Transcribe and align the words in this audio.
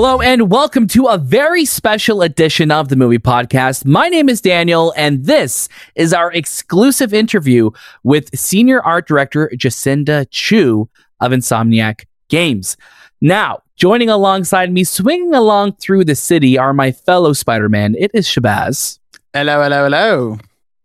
Hello 0.00 0.20
and 0.20 0.48
welcome 0.48 0.86
to 0.86 1.06
a 1.06 1.18
very 1.18 1.64
special 1.64 2.22
edition 2.22 2.70
of 2.70 2.88
the 2.88 2.94
movie 2.94 3.18
podcast. 3.18 3.84
My 3.84 4.08
name 4.08 4.28
is 4.28 4.40
Daniel, 4.40 4.94
and 4.96 5.24
this 5.24 5.68
is 5.96 6.14
our 6.14 6.32
exclusive 6.32 7.12
interview 7.12 7.70
with 8.04 8.30
senior 8.38 8.80
art 8.80 9.08
director 9.08 9.50
Jacinda 9.56 10.28
Chew 10.30 10.88
of 11.18 11.32
Insomniac 11.32 12.04
Games. 12.28 12.76
Now, 13.20 13.64
joining 13.74 14.08
alongside 14.08 14.72
me, 14.72 14.84
swinging 14.84 15.34
along 15.34 15.72
through 15.72 16.04
the 16.04 16.14
city, 16.14 16.56
are 16.56 16.72
my 16.72 16.92
fellow 16.92 17.32
Spider 17.32 17.68
Man. 17.68 17.96
It 17.98 18.12
is 18.14 18.24
Shahbaz. 18.28 19.00
Hello, 19.34 19.64
hello, 19.64 19.82
hello. 19.82 20.38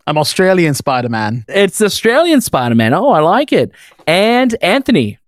I'm 0.08 0.18
Australian 0.18 0.74
Spider 0.74 1.10
Man. 1.10 1.46
It's 1.48 1.84
Australian 1.84 2.42
Spider 2.42 2.74
Man. 2.74 2.96
Oh, 2.96 3.10
I 3.10 3.20
like 3.20 3.54
it. 3.54 3.74
And 4.08 4.56
Anthony. 4.64 5.20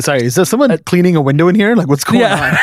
Sorry, 0.00 0.24
is 0.24 0.34
there 0.36 0.44
someone 0.44 0.70
uh, 0.70 0.78
cleaning 0.86 1.16
a 1.16 1.20
window 1.20 1.48
in 1.48 1.54
here? 1.54 1.74
Like, 1.74 1.88
what's 1.88 2.04
going 2.04 2.22
on? 2.22 2.56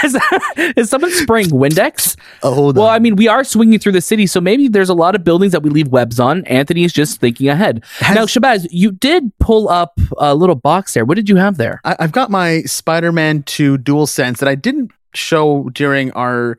Is 0.78 0.90
someone 0.90 1.12
spraying 1.12 1.50
Windex? 1.50 2.16
Oh, 2.44 2.72
Well. 2.74 2.88
I 2.88 3.00
mean, 3.00 3.16
we 3.16 3.28
are 3.28 3.44
swinging 3.44 3.80
through 3.80 3.92
the 3.92 4.02
city, 4.02 4.26
so 4.28 4.40
maybe 4.40 4.68
there's 4.68 4.90
a 4.90 4.94
lot 4.94 5.16
of 5.16 5.24
buildings 5.24 5.52
that 5.52 5.62
we 5.62 5.70
leave 5.70 5.90
webs 5.90 6.20
on. 6.20 6.46
Anthony 6.46 6.84
is 6.84 6.94
just 6.94 7.20
thinking 7.20 7.50
ahead. 7.50 7.84
Has- 8.00 8.16
now, 8.16 8.26
Shahbaz, 8.26 8.68
you 8.72 8.92
did 8.92 9.32
pull 9.40 9.68
up 9.70 10.00
a 10.18 10.34
little 10.34 10.56
box 10.56 10.94
there. 10.94 11.04
What 11.06 11.16
did 11.16 11.28
you 11.30 11.36
have 11.36 11.58
there? 11.58 11.82
I, 11.84 11.96
I've 12.00 12.12
got 12.12 12.32
my 12.32 12.62
Spider 12.64 13.12
Man 13.12 13.44
2 13.44 13.80
Dual 13.80 14.08
Sense 14.08 14.40
that 14.40 14.48
I 14.50 14.56
didn't 14.56 14.92
show 15.14 15.70
during 15.74 16.12
our 16.12 16.58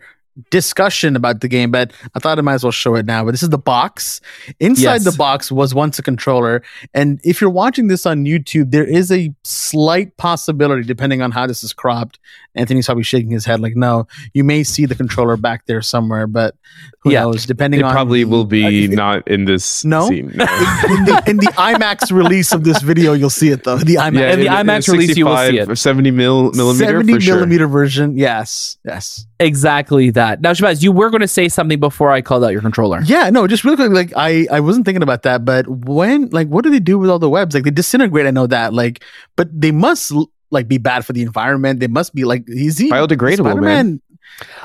discussion 0.51 1.17
about 1.17 1.41
the 1.41 1.49
game, 1.49 1.71
but 1.71 1.93
I 2.15 2.19
thought 2.19 2.39
I 2.39 2.43
might 2.43 2.55
as 2.55 2.63
well 2.65 2.71
show 2.73 2.95
it 2.95 3.07
now. 3.07 3.25
But 3.25 3.31
this 3.33 3.43
is 3.43 3.49
the 3.51 3.59
box. 3.59 4.21
Inside 4.61 4.83
Yes. 4.83 5.05
the 5.05 5.13
box 5.13 5.51
was 5.51 5.75
once 5.75 5.99
a 5.99 6.03
controller. 6.03 6.63
And 6.95 7.21
if 7.25 7.41
you're 7.41 7.51
watching 7.51 7.89
this 7.89 8.07
on 8.07 8.25
YouTube, 8.25 8.71
there 8.71 8.85
is 8.85 9.11
a 9.11 9.33
slight 9.45 10.17
possibility, 10.17 10.83
depending 10.83 11.23
on 11.23 11.31
how 11.31 11.47
this 11.47 11.65
is 11.65 11.73
cropped. 11.73 12.19
Anthony's 12.55 12.87
probably 12.87 13.05
shaking 13.05 13.31
his 13.31 13.45
head 13.45 13.61
like, 13.61 13.77
no, 13.77 14.07
you 14.33 14.45
may 14.45 14.63
see 14.63 14.87
the 14.87 14.95
controller 14.95 15.37
back 15.37 15.67
there 15.67 15.83
somewhere, 15.83 16.27
but 16.27 16.55
who 17.01 17.13
Yeah. 17.13 17.23
knows? 17.23 17.45
Depending 17.47 17.81
It 17.81 17.85
on 17.85 17.93
probably 17.93 18.25
will 18.25 18.45
be 18.47 18.87
Uh, 18.89 18.95
not 18.95 19.27
in 19.29 19.45
this 19.45 19.85
No? 19.85 20.09
scene. 20.09 20.31
in 20.31 20.37
the 20.39 21.23
in 21.27 21.37
the 21.39 21.53
IMAX 21.57 22.11
release 22.13 22.53
of 22.53 22.65
this 22.65 22.81
video, 22.83 23.13
you'll 23.13 23.31
see 23.31 23.51
it 23.51 23.65
though. 23.65 23.77
The 23.79 23.97
IMAX, 23.97 24.33
In 24.35 24.41
the 24.41 24.47
IMAX 24.47 24.89
release, 24.89 25.17
you 25.17 25.27
will 25.27 25.37
see 25.37 25.59
it. 25.59 25.77
70 25.79 26.11
mil, 26.11 26.51
millimeter 26.53 26.87
seventy 26.93 27.13
for 27.15 27.21
sure. 27.21 27.35
millimeter 27.37 27.67
version. 27.69 28.17
Yes, 28.17 28.79
yes, 28.85 29.27
Exactly 29.39 30.11
that. 30.11 30.41
Now, 30.41 30.53
Shahbaz, 30.53 30.83
you 30.83 30.93
were 30.93 31.11
going 31.11 31.21
to 31.21 31.29
say 31.29 31.49
something 31.49 31.79
before 31.79 32.11
I 32.11 32.23
called 32.23 32.43
out 32.45 32.53
your 32.53 32.63
controller. 32.63 33.03
yeah. 33.05 33.29
No, 33.31 33.47
just 33.47 33.65
really 33.65 33.77
quick. 33.77 33.91
Like 33.91 34.13
I, 34.17 34.47
I 34.51 34.61
wasn't 34.61 34.87
thinking 34.87 35.03
about 35.03 35.23
that, 35.25 35.45
but 35.45 35.69
when, 35.69 36.31
like, 36.31 36.49
what 36.49 36.65
do 36.65 36.71
they 36.71 36.79
do 36.81 36.99
with 36.99 37.11
all 37.11 37.19
the 37.19 37.29
webs? 37.29 37.55
Like 37.55 37.65
they 37.65 37.71
disintegrate. 37.71 38.27
I 38.27 38.31
know 38.31 38.47
that. 38.47 38.73
Like, 38.73 39.05
but 39.37 39.49
they 39.53 39.73
must 39.73 40.13
like 40.51 40.69
be 40.69 40.79
bad 40.79 41.05
for 41.05 41.13
the 41.13 41.23
environment. 41.23 41.81
They 41.81 41.89
must 41.89 42.15
be 42.15 42.25
like 42.25 42.45
is 42.47 42.79
he 42.79 42.91
Biodegradable, 42.91 43.61
man. 43.61 44.01
Spider-Man? 44.01 44.01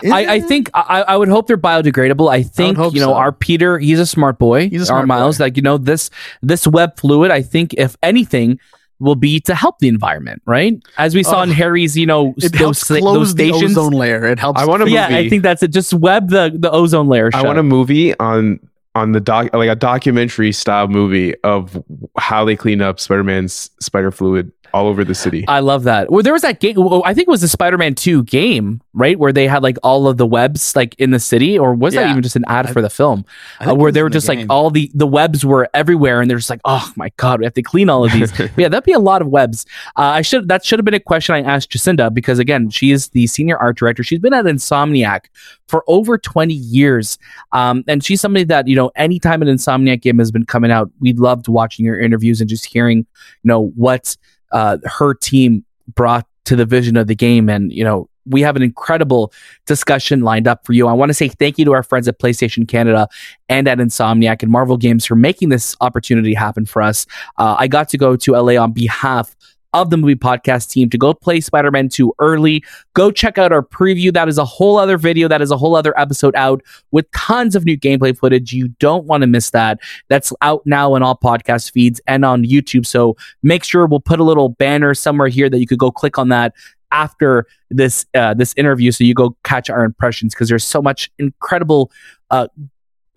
Is 0.04 0.12
I, 0.12 0.34
I 0.34 0.40
think 0.42 0.70
I, 0.74 1.04
I 1.08 1.18
would 1.18 1.30
hope 1.30 1.48
they're 1.48 1.58
biodegradable. 1.58 2.30
I 2.30 2.44
think 2.44 2.78
hope 2.78 2.94
you 2.94 3.00
know 3.00 3.08
so. 3.08 3.14
our 3.14 3.32
Peter. 3.32 3.80
He's 3.80 4.00
a 4.00 4.06
smart 4.06 4.40
boy. 4.40 4.70
He's 4.70 4.90
a 4.90 4.94
our 4.94 5.06
Miles, 5.06 5.38
boy. 5.38 5.46
like 5.46 5.56
you 5.56 5.64
know 5.64 5.78
this 5.78 6.10
this 6.42 6.68
web 6.68 6.98
fluid. 7.00 7.32
I 7.32 7.42
think 7.42 7.74
if 7.76 7.96
anything 8.04 8.60
will 9.02 9.16
be 9.16 9.40
to 9.42 9.56
help 9.56 9.80
the 9.80 9.88
environment, 9.88 10.42
right? 10.46 10.82
As 10.98 11.16
we 11.16 11.24
saw 11.24 11.40
Oh. 11.40 11.44
in 11.44 11.50
Harry's, 11.50 11.98
you 11.98 12.06
know, 12.06 12.34
it 12.38 12.52
those 12.54 12.60
helps 12.60 12.84
close 12.86 13.02
those 13.02 13.36
the 13.36 13.52
ozone 13.52 13.92
layer. 13.94 14.26
It 14.28 14.40
helps. 14.40 14.62
I 14.62 14.66
want 14.66 14.84
a 14.84 14.90
yeah, 14.90 15.08
I 15.08 15.28
think 15.28 15.44
that's 15.44 15.64
it. 15.64 15.70
Just 15.74 15.94
web 15.94 16.30
the 16.30 16.52
the 16.56 16.72
ozone 16.72 17.08
layer. 17.08 17.30
I 17.34 17.44
want 17.44 17.60
a 17.60 17.64
movie 17.64 18.18
on 18.20 18.60
on 18.96 19.14
the 19.14 19.20
doc 19.20 19.54
like 19.54 19.70
a 19.70 19.76
documentary 19.76 20.52
style 20.52 20.88
movie 20.88 21.36
of 21.44 21.82
how 22.18 22.44
they 22.44 22.56
clean 22.56 22.82
up 22.82 23.00
Spider-Man's 23.00 23.70
spider 23.80 24.12
fluid 24.12 24.52
all 24.74 24.88
over 24.88 25.04
the 25.04 25.16
city. 25.16 25.46
I 25.48 25.60
love 25.60 25.84
that. 25.84 26.10
Well, 26.12 26.24
there 26.24 26.34
was 26.34 26.42
that 26.44 26.60
game. 26.60 26.78
I 27.04 27.14
think 27.14 27.28
it 27.28 27.32
was 27.32 27.42
the 27.42 27.48
Spider-Man 27.48 27.96
Two 27.96 28.24
game, 28.24 28.82
right, 28.94 29.18
where 29.18 29.34
they 29.34 29.48
had 29.48 29.64
like 29.64 29.78
all 29.84 30.08
of 30.08 30.18
the 30.18 30.26
webs 30.26 30.76
like 30.76 30.96
in 30.96 31.12
the 31.12 31.20
city, 31.20 31.58
or 31.58 31.74
was 31.74 31.94
that 31.94 32.10
even 32.10 32.24
just 32.24 32.36
an 32.36 32.46
ad 32.48 32.68
I- 32.68 32.72
for 32.72 32.82
the 32.82 32.90
film, 32.90 33.26
uh, 33.60 33.76
where 33.76 33.92
they 33.92 34.02
were 34.02 34.08
in 34.08 34.12
the 34.12 34.16
just 34.16 34.28
like 34.28 34.46
all 34.50 34.70
the 34.70 34.90
the 34.94 35.08
webs 35.08 35.46
were 35.46 35.70
everywhere, 35.74 36.22
and 36.22 36.30
they're 36.30 36.38
just 36.38 36.50
like, 36.50 36.62
oh 36.66 36.92
my 36.96 37.12
god, 37.18 37.40
we 37.40 37.46
have 37.46 37.54
to 37.56 37.62
clean 37.62 37.90
all 37.90 38.06
of 38.06 38.12
these. 38.12 38.32
yeah, 38.58 38.70
that'd 38.70 38.84
be 38.84 38.94
a 38.94 39.00
lot 39.00 39.22
of 39.22 39.28
webs. 39.28 39.66
Uh, 39.98 40.02
I 40.02 40.22
should 40.22 40.48
that 40.48 40.66
should 40.66 40.80
have 40.80 40.86
been 40.86 40.94
a 40.94 41.00
question 41.00 41.36
I 41.36 41.42
asked 41.42 41.72
Jacinda 41.72 42.14
because 42.14 42.40
again, 42.40 42.70
she 42.70 42.92
is 42.92 43.10
the 43.10 43.28
senior 43.28 43.58
art 43.58 43.78
director. 43.78 44.04
She's 44.04 44.20
been 44.20 44.34
at 44.34 44.46
Insomniac 44.46 45.26
for 45.68 45.84
over 45.88 46.18
twenty 46.18 46.54
years, 46.54 47.18
um, 47.52 47.84
and 47.88 48.04
she's 48.04 48.22
somebody 48.22 48.46
that 48.46 48.68
you 48.68 48.76
know, 48.76 48.81
anytime 48.90 49.42
an 49.42 49.48
Insomniac 49.48 50.02
game 50.02 50.20
has 50.20 50.32
been 50.32 50.46
coming 50.46 50.72
out, 50.72 50.92
we 51.00 51.14
loved 51.14 51.48
watching 51.48 51.86
your 51.86 52.00
interviews 52.00 52.42
and 52.42 52.50
just 52.50 52.66
hearing, 52.66 53.00
you 53.00 53.48
know, 53.48 53.68
what 53.76 54.16
uh, 54.52 54.78
her 54.86 55.14
team 55.14 55.64
brought 55.94 56.26
to 56.46 56.56
the 56.56 56.66
vision 56.66 56.98
of 56.98 57.08
the 57.08 57.16
game. 57.16 57.50
And, 57.50 57.72
you 57.72 57.84
know, 57.84 58.10
we 58.26 58.42
have 58.42 58.56
an 58.56 58.62
incredible 58.62 59.34
discussion 59.66 60.22
lined 60.22 60.48
up 60.48 60.66
for 60.66 60.74
you. 60.74 60.88
I 60.88 60.94
want 60.94 61.10
to 61.10 61.14
say 61.14 61.28
thank 61.28 61.58
you 61.58 61.66
to 61.66 61.74
our 61.74 61.84
friends 61.84 62.08
at 62.08 62.20
PlayStation 62.20 62.68
Canada 62.68 63.08
and 63.50 63.68
at 63.68 63.80
Insomniac 63.80 64.44
and 64.44 64.52
Marvel 64.52 64.78
Games 64.78 65.06
for 65.06 65.16
making 65.16 65.50
this 65.50 65.76
opportunity 65.82 66.34
happen 66.34 66.66
for 66.66 66.82
us. 66.82 67.06
Uh, 67.38 67.56
I 67.58 67.68
got 67.68 67.90
to 67.90 67.98
go 67.98 68.16
to 68.16 68.32
LA 68.34 68.62
on 68.62 68.74
behalf 68.74 69.36
of 69.74 69.90
the 69.90 69.98
movie 69.98 70.16
podcast 70.16 70.70
team 70.70 70.90
to 70.90 70.98
go 70.98 71.14
play 71.14 71.40
Spider 71.40 71.72
Man 71.72 71.90
2 71.90 72.14
early. 72.20 72.64
Go 72.94 73.12
check 73.12 73.38
out 73.38 73.52
our 73.52 73.62
preview. 73.62 74.12
That 74.14 74.28
is 74.28 74.38
a 74.38 74.46
whole 74.46 74.78
other 74.78 74.98
video. 74.98 75.28
That 75.28 75.42
is 75.42 75.52
a 75.52 75.58
whole 75.58 75.76
other 75.76 75.98
episode 76.00 76.36
out 76.36 76.62
with 76.92 77.10
tons 77.12 77.56
of 77.56 77.66
new 77.66 77.78
gameplay 77.78 78.18
footage. 78.18 78.54
You 78.54 78.70
don't 78.80 79.06
want 79.06 79.22
to 79.22 79.28
miss 79.28 79.52
that. 79.52 79.80
That's 80.10 80.34
out 80.42 80.62
now 80.66 80.96
in 80.96 81.04
all 81.04 81.16
podcast 81.16 81.72
feeds 81.72 82.02
and 82.08 82.26
on 82.26 82.44
YouTube. 82.44 82.86
So 82.86 83.16
make 83.44 83.64
sure 83.64 83.86
we'll 83.86 84.00
put 84.00 84.20
a 84.20 84.24
little 84.24 84.50
banner 84.50 84.94
somewhere 84.94 85.30
here 85.30 85.50
that 85.50 85.60
you 85.60 85.68
could 85.68 85.80
go 85.80 85.92
click 85.92 86.18
on 86.18 86.30
that 86.30 86.54
after 86.92 87.48
this 87.70 88.06
uh, 88.14 88.34
this 88.34 88.54
interview 88.58 88.92
so 88.92 89.04
you 89.04 89.14
go 89.14 89.36
catch 89.46 89.70
our 89.70 89.86
impressions 89.86 90.34
because 90.34 90.50
there's 90.50 90.64
so 90.66 90.82
much 90.82 91.10
incredible 91.20 91.90
uh, 92.32 92.48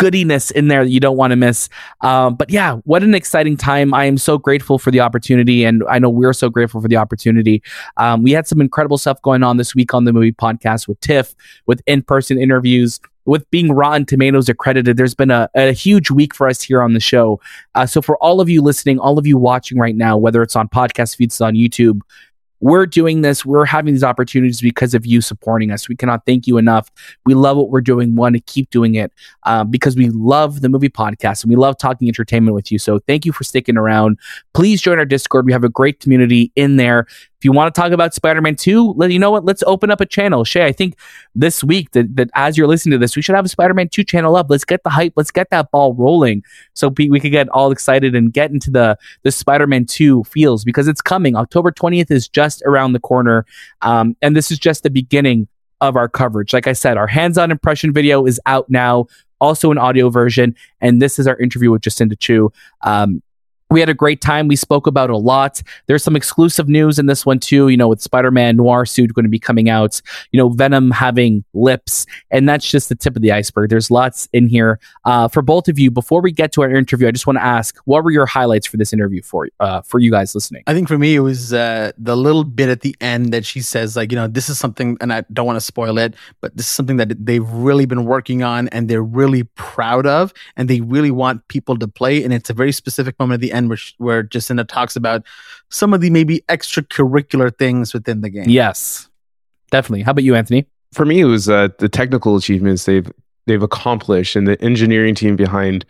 goodiness 0.04 0.50
in 0.50 0.69
there 0.69 0.84
that 0.84 0.91
you 0.91 1.00
don't 1.00 1.16
want 1.16 1.31
to 1.31 1.37
miss. 1.37 1.70
Um, 2.03 2.34
but 2.34 2.50
yeah 2.50 2.75
what 2.84 3.03
an 3.03 3.15
exciting 3.15 3.56
time. 3.56 3.94
I 3.94 4.04
am 4.04 4.19
so 4.19 4.37
grateful 4.37 4.78
for 4.78 4.91
the 4.91 5.00
opportunity 5.00 5.65
and 5.65 5.82
i 5.88 5.98
know 5.98 6.10
we're 6.10 6.34
so 6.34 6.50
grateful 6.50 6.82
for 6.82 6.88
the 6.88 6.97
opportunity. 6.97 7.62
Um, 7.97 8.22
we 8.22 8.32
had 8.32 8.47
some 8.47 8.60
incredible 8.60 8.98
stuff 8.98 9.22
going 9.22 9.43
on 9.43 9.56
this 9.56 9.75
week 9.75 9.94
on 9.94 10.04
the 10.04 10.12
movie 10.12 10.32
podcast 10.32 10.87
with 10.87 11.00
tiff 11.00 11.34
with 11.64 11.81
in-person 11.87 12.38
interviews 12.38 13.00
with 13.25 13.50
being 13.50 13.72
rotten 13.72 14.04
tomatoes 14.04 14.50
accredited. 14.50 14.98
There's 14.98 15.14
been 15.14 15.31
a, 15.31 15.48
a 15.54 15.72
huge 15.72 16.10
week 16.10 16.34
for 16.34 16.47
us 16.47 16.60
here 16.60 16.82
on 16.82 16.93
the 16.93 17.00
show. 17.00 17.41
Uh, 17.75 17.87
so 17.87 18.03
for 18.03 18.19
all 18.19 18.43
of 18.43 18.50
you 18.50 18.60
listening 18.60 18.98
all 18.98 19.19
of 19.19 19.26
you 19.26 19.38
watching 19.38 19.78
right 19.78 19.97
now 19.97 20.19
whether 20.19 20.43
it's 20.43 20.54
on 20.54 20.69
podcast 20.69 21.16
feeds 21.16 21.41
on 21.41 21.54
youtube 21.54 22.00
we're 22.60 22.87
doing 22.87 23.20
this. 23.20 23.44
We're 23.44 23.65
having 23.65 23.92
these 23.94 24.04
opportunities 24.04 24.60
because 24.60 24.94
of 24.94 25.04
you 25.04 25.20
supporting 25.20 25.70
us. 25.70 25.88
We 25.88 25.97
cannot 25.97 26.25
thank 26.26 26.47
you 26.47 26.56
enough. 26.56 26.91
We 27.26 27.34
love 27.34 27.56
what 27.56 27.70
we're 27.70 27.81
doing. 27.81 28.15
Want 28.15 28.37
to 28.37 28.41
keep 28.41 28.70
doing 28.70 28.94
it 28.94 29.12
um, 29.44 29.70
because 29.70 29.97
we 29.97 30.09
love 30.10 30.60
the 30.60 30.69
movie 30.69 30.88
podcast 30.88 31.43
and 31.43 31.50
we 31.50 31.56
love 31.56 31.76
talking 31.78 32.09
entertainment 32.09 32.54
with 32.54 32.72
you. 32.72 32.78
So 32.78 33.00
thank 33.00 33.25
you 33.25 33.32
for 33.32 33.44
sticking 33.44 33.76
around. 33.76 34.19
Please 34.54 34.81
join 34.81 34.98
our 34.98 35.04
discord. 35.04 35.47
We 35.47 35.53
have 35.53 35.64
a 35.64 35.69
great 35.69 36.00
community 36.00 36.53
in 36.56 36.76
there 36.76 37.06
if 37.44 37.47
you 37.47 37.53
want 37.53 37.75
to 37.75 37.78
talk 37.78 37.93
about 37.93 38.15
spider-man 38.15 38.56
2 38.56 38.94
let 38.97 39.10
you 39.10 39.19
know 39.19 39.31
what 39.31 39.44
let's 39.44 39.62
open 39.66 39.91
up 39.91 40.00
a 40.00 40.06
channel. 40.06 40.44
Shay 40.44 40.65
i 40.65 40.72
think 40.72 40.97
this 41.34 41.62
week 41.62 41.91
that, 41.91 42.16
that 42.16 42.31
as 42.34 42.56
you're 42.56 42.66
listening 42.66 42.93
to 42.93 42.99
this 42.99 43.15
we 43.15 43.21
should 43.21 43.34
have 43.34 43.44
a 43.44 43.50
spider-man 43.50 43.91
2 43.91 44.03
channel 44.03 44.34
up. 44.34 44.47
Let's 44.49 44.65
get 44.65 44.82
the 44.82 44.88
hype 44.88 45.12
let's 45.15 45.31
get 45.31 45.50
that 45.50 45.71
ball 45.71 45.93
rolling 45.93 46.43
so 46.72 46.88
we 46.97 47.10
we 47.10 47.21
could 47.21 47.32
get 47.32 47.50
all 47.50 47.71
excited 47.71 48.15
and 48.15 48.32
get 48.32 48.50
into 48.50 48.71
the 48.71 48.97
the 49.25 49.31
spider-man 49.31 49.84
2 49.84 50.25
feels 50.25 50.65
because 50.65 50.88
it's 50.88 51.03
coming. 51.03 51.37
October 51.37 51.71
20th 51.71 52.10
is 52.10 52.28
just 52.28 52.62
around 52.65 52.94
the 52.94 53.00
corner 53.00 53.44
um, 53.82 54.16
and 54.22 54.34
this 54.34 54.50
is 54.50 54.59
just 54.59 54.82
the 54.82 54.91
beginning 54.91 55.47
of 55.82 55.97
our 55.97 56.09
coverage. 56.09 56.55
Like 56.55 56.66
i 56.66 56.72
said 56.72 56.97
our 56.97 57.06
hands-on 57.06 57.50
impression 57.50 57.93
video 57.93 58.25
is 58.25 58.41
out 58.46 58.70
now 58.70 59.06
also 59.38 59.70
an 59.70 59.76
audio 59.76 60.08
version 60.08 60.56
and 60.81 61.02
this 61.02 61.19
is 61.19 61.26
our 61.26 61.38
interview 61.38 61.70
with 61.70 61.82
jacinda 61.82 62.19
chew. 62.19 62.50
Um, 62.81 63.23
we 63.75 63.81
had 63.81 63.88
a 63.88 63.94
great 63.94 64.21
time. 64.21 64.49
We 64.49 64.56
spoke 64.56 64.87
about 64.87 65.11
a 65.11 65.17
lot. 65.17 65.62
There's 65.87 66.03
some 66.03 66.17
exclusive 66.17 66.69
news 66.69 66.99
in 66.99 67.06
this 67.06 67.26
one 67.26 67.41
too. 67.41 67.69
You 67.69 67.76
know, 67.76 67.88
with 67.88 68.00
Spider-Man 68.00 68.56
Noir 68.56 68.87
suit 68.87 69.12
going 69.12 69.25
to 69.25 69.29
be 69.29 69.38
coming 69.38 69.69
out. 69.69 70.00
You 70.32 70.38
know, 70.38 70.49
Venom 70.49 70.91
having 70.91 71.44
lips, 71.53 72.06
and 72.31 72.49
that's 72.49 72.71
just 72.71 72.88
the 72.88 72.94
tip 72.94 73.17
of 73.17 73.23
the 73.23 73.32
iceberg. 73.32 73.71
There's 73.71 73.91
lots 73.91 74.29
in 74.32 74.49
here 74.49 74.79
uh, 75.05 75.29
for 75.29 75.43
both 75.43 75.69
of 75.69 75.79
you. 75.79 75.91
Before 75.91 76.23
we 76.23 76.32
get 76.32 76.53
to 76.53 76.62
our 76.62 76.71
interview, 76.71 77.09
I 77.09 77.11
just 77.11 77.26
want 77.26 77.38
to 77.38 77.44
ask, 77.44 77.76
what 77.85 78.05
were 78.05 78.11
your 78.11 78.26
highlights 78.26 78.67
for 78.67 78.76
this 78.76 78.93
interview 78.93 79.23
for 79.23 79.49
uh, 79.61 79.82
for 79.82 79.99
you 79.99 80.11
guys 80.11 80.35
listening? 80.35 80.62
I 80.67 80.73
think 80.73 80.88
for 80.88 80.99
me 80.99 81.17
it 81.17 81.20
was 81.20 81.53
uh, 81.53 81.93
the 81.99 82.17
little 82.17 82.44
bit 82.44 82.69
at 82.69 82.81
the 82.81 82.94
end 83.00 83.32
that 83.32 83.44
she 83.44 83.61
says 83.61 83.97
like 83.97 84.12
you 84.12 84.17
know 84.17 84.29
this 84.29 84.49
is 84.49 84.59
something 84.59 84.97
and 85.00 85.12
I 85.12 85.25
don't 85.32 85.47
want 85.47 85.56
to 85.56 85.61
spoil 85.61 85.99
it 85.99 86.15
but 86.41 86.56
this 86.56 86.67
is 86.67 86.73
something 86.73 86.97
that 86.99 87.27
they've 87.27 87.49
really 87.49 87.87
been 87.87 88.05
working 88.05 88.43
on 88.43 88.69
and 88.69 88.88
they're 88.88 89.03
really 89.03 89.44
proud 89.55 90.06
of 90.06 90.32
and 90.56 90.69
they 90.69 90.81
really 90.81 91.11
want 91.11 91.47
people 91.49 91.77
to 91.79 91.88
play 91.88 92.23
and 92.23 92.32
it's 92.32 92.50
a 92.50 92.55
very 92.55 92.73
specific 92.73 93.19
moment 93.19 93.35
at 93.35 93.41
the 93.41 93.53
end 93.53 93.63
where 93.69 93.76
sh- 93.76 93.94
where 93.99 94.22
Jacinda 94.22 94.66
talks 94.66 94.96
about 94.96 95.22
some 95.70 95.94
of 95.94 96.00
the 96.00 96.11
maybe 96.11 96.43
extracurricular 96.49 97.56
things 97.56 97.93
within 97.93 98.20
the 98.20 98.31
game. 98.31 98.49
Yes, 98.49 99.08
definitely. 99.70 100.02
How 100.02 100.12
about 100.12 100.25
you, 100.25 100.34
Anthony? 100.34 100.66
For 100.93 101.05
me, 101.05 101.20
it 101.20 101.25
was 101.25 101.49
uh, 101.49 101.69
the 101.78 101.88
technical 101.88 102.37
achievements 102.37 102.84
they've 102.84 103.11
they've 103.46 103.62
accomplished 103.62 104.37
and 104.37 104.46
the 104.46 104.61
engineering 104.62 105.14
team 105.14 105.37
behind 105.37 105.84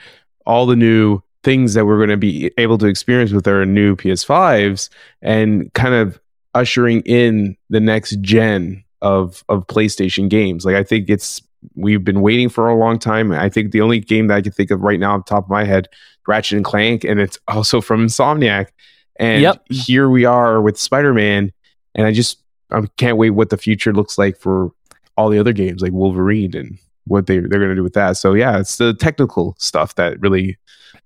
all 0.46 0.66
the 0.66 0.76
new 0.76 1.20
things 1.42 1.74
that 1.74 1.86
we're 1.86 1.98
going 1.98 2.08
to 2.08 2.16
be 2.16 2.50
able 2.58 2.78
to 2.78 2.86
experience 2.86 3.32
with 3.32 3.46
our 3.46 3.64
new 3.66 3.94
PS5s 3.96 4.88
and 5.22 5.72
kind 5.74 5.94
of 5.94 6.18
ushering 6.54 7.02
in 7.02 7.56
the 7.68 7.80
next 7.80 8.18
gen 8.20 8.82
of 9.02 9.44
of 9.48 9.66
PlayStation 9.66 10.28
games. 10.28 10.64
Like 10.64 10.76
I 10.76 10.82
think 10.82 11.10
it's 11.10 11.42
we've 11.74 12.04
been 12.04 12.20
waiting 12.20 12.48
for 12.48 12.68
a 12.68 12.76
long 12.76 12.98
time. 12.98 13.32
I 13.32 13.48
think 13.48 13.72
the 13.72 13.80
only 13.80 14.00
game 14.00 14.28
that 14.28 14.36
I 14.36 14.42
can 14.42 14.52
think 14.52 14.70
of 14.70 14.80
right 14.82 14.98
now, 15.00 15.14
off 15.16 15.26
the 15.26 15.30
top 15.30 15.44
of 15.44 15.50
my 15.50 15.64
head, 15.64 15.88
Ratchet 16.26 16.56
and 16.56 16.64
Clank, 16.64 17.04
and 17.04 17.20
it's 17.20 17.38
also 17.48 17.80
from 17.80 18.06
Insomniac. 18.06 18.68
And 19.16 19.42
Yep. 19.42 19.64
here 19.70 20.08
we 20.10 20.24
are 20.24 20.60
with 20.60 20.78
Spider 20.78 21.14
Man, 21.14 21.52
and 21.94 22.06
I 22.06 22.12
just 22.12 22.40
I 22.70 22.80
can't 22.96 23.16
wait 23.18 23.30
what 23.30 23.50
the 23.50 23.56
future 23.56 23.92
looks 23.92 24.18
like 24.18 24.36
for 24.36 24.70
all 25.16 25.28
the 25.28 25.38
other 25.38 25.52
games 25.52 25.80
like 25.82 25.92
Wolverine 25.92 26.56
and 26.56 26.78
what 27.06 27.26
they 27.26 27.38
they're 27.38 27.60
gonna 27.60 27.74
do 27.74 27.82
with 27.82 27.94
that. 27.94 28.16
So 28.16 28.34
yeah, 28.34 28.58
it's 28.58 28.76
the 28.76 28.94
technical 28.94 29.54
stuff 29.58 29.94
that 29.96 30.20
really 30.20 30.56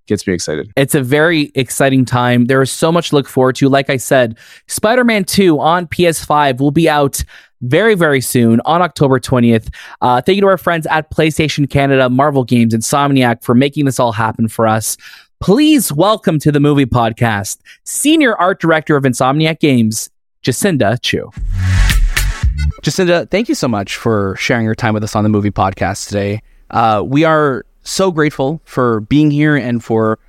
gets 0.07 0.25
me 0.27 0.33
excited. 0.33 0.71
It's 0.75 0.95
a 0.95 1.01
very 1.01 1.51
exciting 1.55 2.03
time. 2.03 2.45
There 2.45 2.61
is 2.61 2.71
so 2.71 2.91
much 2.91 3.09
to 3.09 3.15
look 3.15 3.27
forward 3.27 3.55
to. 3.57 3.69
Like 3.69 3.89
I 3.89 3.97
said, 3.97 4.37
Spider 4.67 5.03
Man 5.03 5.23
2 5.23 5.59
on 5.59 5.87
PS5 5.87 6.59
will 6.59 6.71
be 6.71 6.89
out 6.89 7.23
very, 7.61 7.95
very 7.95 8.21
soon 8.21 8.61
on 8.65 8.81
October 8.81 9.19
20th. 9.19 9.73
Uh, 10.01 10.21
thank 10.21 10.35
you 10.35 10.41
to 10.41 10.47
our 10.47 10.57
friends 10.57 10.87
at 10.87 11.11
PlayStation 11.11 11.69
Canada, 11.69 12.09
Marvel 12.09 12.43
Games, 12.43 12.73
Insomniac 12.73 13.43
for 13.43 13.53
making 13.53 13.85
this 13.85 13.99
all 13.99 14.11
happen 14.11 14.47
for 14.47 14.65
us. 14.65 14.97
Please 15.41 15.91
welcome 15.91 16.39
to 16.39 16.51
the 16.51 16.59
movie 16.59 16.85
podcast, 16.85 17.59
Senior 17.85 18.35
Art 18.35 18.59
Director 18.59 18.97
of 18.97 19.03
Insomniac 19.03 19.59
Games, 19.59 20.09
Jacinda 20.43 20.97
Chew. 21.01 21.31
Jacinda, 22.81 23.29
thank 23.29 23.49
you 23.49 23.55
so 23.55 23.67
much 23.67 23.95
for 23.95 24.35
sharing 24.37 24.65
your 24.65 24.75
time 24.75 24.93
with 24.93 25.03
us 25.03 25.15
on 25.15 25.23
the 25.23 25.29
movie 25.29 25.51
podcast 25.51 26.07
today. 26.07 26.41
Uh, 26.71 27.03
we 27.05 27.23
are 27.23 27.65
so 27.83 28.11
grateful 28.11 28.61
for 28.65 29.01
being 29.01 29.31
here 29.31 29.55
and 29.55 29.83
for 29.83 30.19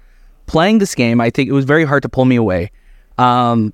playing 0.47 0.79
this 0.79 0.95
game. 0.95 1.21
I 1.21 1.31
think 1.31 1.49
it 1.49 1.53
was 1.53 1.65
very 1.65 1.85
hard 1.85 2.03
to 2.03 2.09
pull 2.09 2.25
me 2.25 2.37
away. 2.37 2.71
Um, 3.19 3.73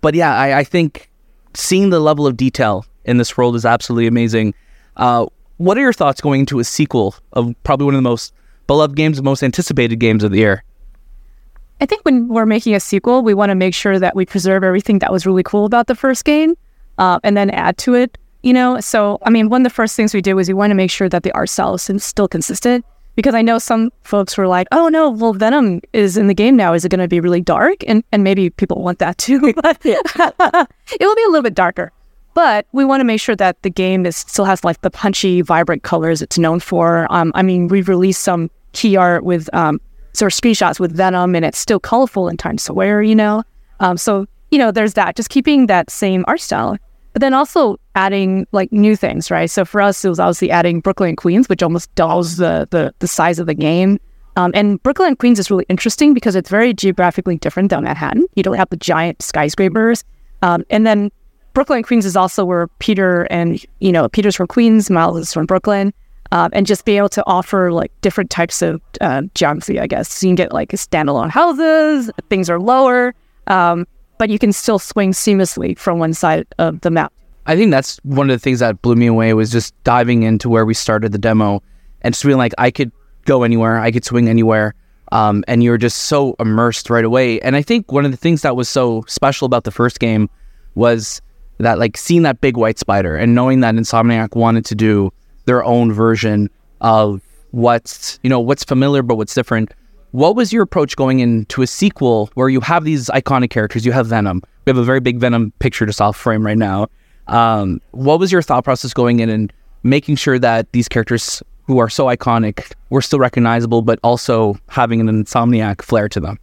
but 0.00 0.14
yeah, 0.14 0.36
I, 0.36 0.58
I 0.58 0.64
think 0.64 1.10
seeing 1.54 1.90
the 1.90 2.00
level 2.00 2.26
of 2.26 2.36
detail 2.36 2.84
in 3.04 3.18
this 3.18 3.36
world 3.36 3.56
is 3.56 3.64
absolutely 3.64 4.06
amazing. 4.06 4.54
Uh, 4.96 5.26
what 5.56 5.76
are 5.78 5.80
your 5.80 5.92
thoughts 5.92 6.20
going 6.20 6.40
into 6.40 6.58
a 6.58 6.64
sequel 6.64 7.14
of 7.32 7.54
probably 7.62 7.86
one 7.86 7.94
of 7.94 7.98
the 7.98 8.08
most 8.08 8.32
beloved 8.66 8.96
games, 8.96 9.16
the 9.16 9.22
most 9.22 9.42
anticipated 9.42 9.96
games 9.96 10.24
of 10.24 10.30
the 10.30 10.38
year? 10.38 10.64
I 11.80 11.86
think 11.86 12.02
when 12.02 12.28
we're 12.28 12.46
making 12.46 12.74
a 12.74 12.80
sequel, 12.80 13.22
we 13.22 13.34
want 13.34 13.50
to 13.50 13.54
make 13.54 13.74
sure 13.74 13.98
that 13.98 14.14
we 14.14 14.24
preserve 14.24 14.62
everything 14.62 15.00
that 15.00 15.12
was 15.12 15.26
really 15.26 15.42
cool 15.42 15.64
about 15.64 15.88
the 15.88 15.96
first 15.96 16.24
game, 16.24 16.54
uh, 16.98 17.20
and 17.24 17.36
then 17.36 17.50
add 17.50 17.78
to 17.78 17.94
it. 17.94 18.18
You 18.42 18.52
know, 18.52 18.80
so 18.80 19.18
I 19.22 19.30
mean, 19.30 19.48
one 19.48 19.62
of 19.62 19.64
the 19.64 19.74
first 19.74 19.94
things 19.94 20.12
we 20.12 20.20
did 20.20 20.34
was 20.34 20.48
we 20.48 20.54
want 20.54 20.72
to 20.72 20.74
make 20.74 20.90
sure 20.90 21.08
that 21.08 21.22
the 21.22 21.32
art 21.32 21.48
style 21.48 21.74
is 21.74 22.04
still 22.04 22.28
consistent. 22.28 22.84
Because 23.14 23.34
I 23.34 23.42
know 23.42 23.58
some 23.58 23.90
folks 24.04 24.38
were 24.38 24.48
like, 24.48 24.66
"Oh 24.72 24.88
no, 24.88 25.10
well 25.10 25.34
Venom 25.34 25.82
is 25.92 26.16
in 26.16 26.28
the 26.28 26.34
game 26.34 26.56
now. 26.56 26.72
Is 26.72 26.82
it 26.84 26.88
going 26.88 27.00
to 27.00 27.08
be 27.08 27.20
really 27.20 27.42
dark?" 27.42 27.84
And 27.86 28.02
and 28.10 28.24
maybe 28.24 28.48
people 28.48 28.82
want 28.82 29.00
that 29.00 29.18
too, 29.18 29.52
but 29.62 29.78
it 29.84 30.68
will 31.00 31.14
be 31.14 31.24
a 31.24 31.28
little 31.28 31.42
bit 31.42 31.54
darker. 31.54 31.92
But 32.34 32.66
we 32.72 32.84
want 32.84 33.00
to 33.00 33.04
make 33.04 33.20
sure 33.20 33.36
that 33.36 33.60
the 33.62 33.70
game 33.70 34.06
is 34.06 34.16
still 34.16 34.46
has 34.46 34.64
like 34.64 34.80
the 34.80 34.90
punchy, 34.90 35.42
vibrant 35.42 35.82
colors 35.82 36.22
it's 36.22 36.38
known 36.38 36.58
for. 36.58 37.06
Um, 37.10 37.32
I 37.34 37.42
mean, 37.42 37.68
we've 37.68 37.88
released 37.88 38.22
some 38.22 38.50
key 38.72 38.96
art 38.96 39.24
with 39.24 39.54
um, 39.54 39.78
sort 40.14 40.32
of 40.32 40.40
screenshots 40.40 40.80
with 40.80 40.96
Venom, 40.96 41.34
and 41.34 41.44
it's 41.44 41.58
still 41.58 41.80
colorful 41.80 42.28
in 42.28 42.38
Times 42.38 42.62
Square, 42.62 43.02
you 43.02 43.14
know. 43.14 43.44
Um, 43.80 43.98
so 43.98 44.26
you 44.50 44.58
know, 44.58 44.70
there's 44.70 44.94
that. 44.94 45.16
Just 45.16 45.30
keeping 45.30 45.66
that 45.66 45.90
same 45.90 46.24
art 46.28 46.40
style, 46.40 46.76
but 47.12 47.20
then 47.20 47.34
also 47.34 47.78
adding 47.94 48.46
like 48.52 48.72
new 48.72 48.96
things, 48.96 49.30
right? 49.30 49.50
So 49.50 49.64
for 49.64 49.80
us, 49.80 50.04
it 50.04 50.08
was 50.08 50.18
obviously 50.18 50.50
adding 50.50 50.80
Brooklyn 50.80 51.10
and 51.10 51.18
Queens, 51.18 51.48
which 51.48 51.62
almost 51.62 51.94
doubles 51.94 52.36
the 52.36 52.66
the, 52.70 52.94
the 52.98 53.08
size 53.08 53.38
of 53.38 53.46
the 53.46 53.54
game. 53.54 53.98
Um, 54.36 54.50
and 54.54 54.82
Brooklyn 54.82 55.08
and 55.08 55.18
Queens 55.18 55.38
is 55.38 55.50
really 55.50 55.66
interesting 55.68 56.14
because 56.14 56.34
it's 56.34 56.48
very 56.48 56.72
geographically 56.72 57.36
different 57.36 57.68
than 57.68 57.84
Manhattan. 57.84 58.24
You 58.34 58.42
don't 58.42 58.56
have 58.56 58.70
the 58.70 58.78
giant 58.78 59.20
skyscrapers, 59.20 60.04
um, 60.40 60.64
and 60.70 60.86
then 60.86 61.10
Brooklyn 61.52 61.78
and 61.78 61.86
Queens 61.86 62.06
is 62.06 62.16
also 62.16 62.44
where 62.44 62.68
Peter 62.78 63.24
and 63.24 63.62
you 63.80 63.92
know 63.92 64.08
Peter's 64.08 64.36
from 64.36 64.46
Queens, 64.46 64.88
Miles 64.88 65.18
is 65.18 65.32
from 65.34 65.44
Brooklyn, 65.44 65.92
um, 66.32 66.50
and 66.54 66.66
just 66.66 66.86
be 66.86 66.96
able 66.96 67.10
to 67.10 67.22
offer 67.26 67.72
like 67.72 67.92
different 68.00 68.30
types 68.30 68.62
of 68.62 68.80
uh, 69.02 69.22
geography, 69.34 69.78
I 69.78 69.86
guess. 69.86 70.10
So 70.10 70.26
you 70.26 70.30
can 70.30 70.36
get 70.36 70.52
like 70.52 70.70
standalone 70.70 71.28
houses, 71.28 72.10
things 72.30 72.48
are 72.48 72.58
lower, 72.58 73.14
um, 73.48 73.86
but 74.18 74.30
you 74.30 74.38
can 74.38 74.52
still 74.52 74.78
swing 74.78 75.12
seamlessly 75.12 75.78
from 75.78 75.98
one 75.98 76.14
side 76.14 76.46
of 76.58 76.80
the 76.80 76.90
map. 76.90 77.12
I 77.46 77.56
think 77.56 77.70
that's 77.70 77.98
one 78.04 78.30
of 78.30 78.34
the 78.34 78.42
things 78.42 78.60
that 78.60 78.80
blew 78.82 78.94
me 78.94 79.06
away 79.06 79.34
was 79.34 79.50
just 79.50 79.74
diving 79.82 80.22
into 80.22 80.48
where 80.48 80.64
we 80.64 80.74
started 80.74 81.12
the 81.12 81.18
demo 81.18 81.62
and 82.02 82.14
just 82.14 82.24
being 82.24 82.38
like 82.38 82.52
I 82.58 82.70
could 82.70 82.92
go 83.24 83.42
anywhere, 83.42 83.78
I 83.80 83.90
could 83.90 84.04
swing 84.04 84.28
anywhere. 84.28 84.74
Um, 85.10 85.44
and 85.46 85.62
you're 85.62 85.78
just 85.78 86.04
so 86.04 86.34
immersed 86.40 86.88
right 86.88 87.04
away. 87.04 87.40
And 87.40 87.54
I 87.54 87.62
think 87.62 87.92
one 87.92 88.04
of 88.04 88.10
the 88.10 88.16
things 88.16 88.42
that 88.42 88.56
was 88.56 88.68
so 88.68 89.04
special 89.08 89.44
about 89.44 89.64
the 89.64 89.70
first 89.70 90.00
game 90.00 90.30
was 90.74 91.20
that 91.58 91.78
like 91.78 91.96
seeing 91.96 92.22
that 92.22 92.40
big 92.40 92.56
white 92.56 92.78
spider 92.78 93.16
and 93.16 93.34
knowing 93.34 93.60
that 93.60 93.74
Insomniac 93.74 94.34
wanted 94.34 94.64
to 94.66 94.74
do 94.74 95.12
their 95.44 95.62
own 95.64 95.92
version 95.92 96.48
of 96.80 97.20
what's 97.50 98.18
you 98.22 98.30
know 98.30 98.40
what's 98.40 98.64
familiar 98.64 99.02
but 99.02 99.16
what's 99.16 99.34
different. 99.34 99.72
What 100.12 100.36
was 100.36 100.52
your 100.52 100.62
approach 100.62 100.94
going 100.94 101.20
into 101.20 101.62
a 101.62 101.66
sequel 101.66 102.30
where 102.34 102.50
you 102.50 102.60
have 102.60 102.84
these 102.84 103.06
iconic 103.08 103.48
characters? 103.48 103.86
You 103.86 103.92
have 103.92 104.08
Venom. 104.08 104.42
We 104.66 104.70
have 104.70 104.76
a 104.76 104.84
very 104.84 105.00
big 105.00 105.18
Venom 105.18 105.52
picture 105.58 105.86
just 105.86 106.02
off 106.02 106.18
frame 106.18 106.44
right 106.44 106.58
now. 106.58 106.88
Um, 107.28 107.80
what 107.92 108.20
was 108.20 108.30
your 108.30 108.42
thought 108.42 108.62
process 108.62 108.92
going 108.92 109.20
in 109.20 109.30
and 109.30 109.50
making 109.84 110.16
sure 110.16 110.38
that 110.38 110.70
these 110.72 110.86
characters 110.86 111.42
who 111.64 111.78
are 111.78 111.88
so 111.88 112.06
iconic 112.06 112.72
were 112.90 113.00
still 113.00 113.20
recognizable, 113.20 113.80
but 113.80 113.98
also 114.04 114.58
having 114.68 115.00
an 115.00 115.08
insomniac 115.08 115.80
flair 115.80 116.10
to 116.10 116.20
them? 116.20 116.38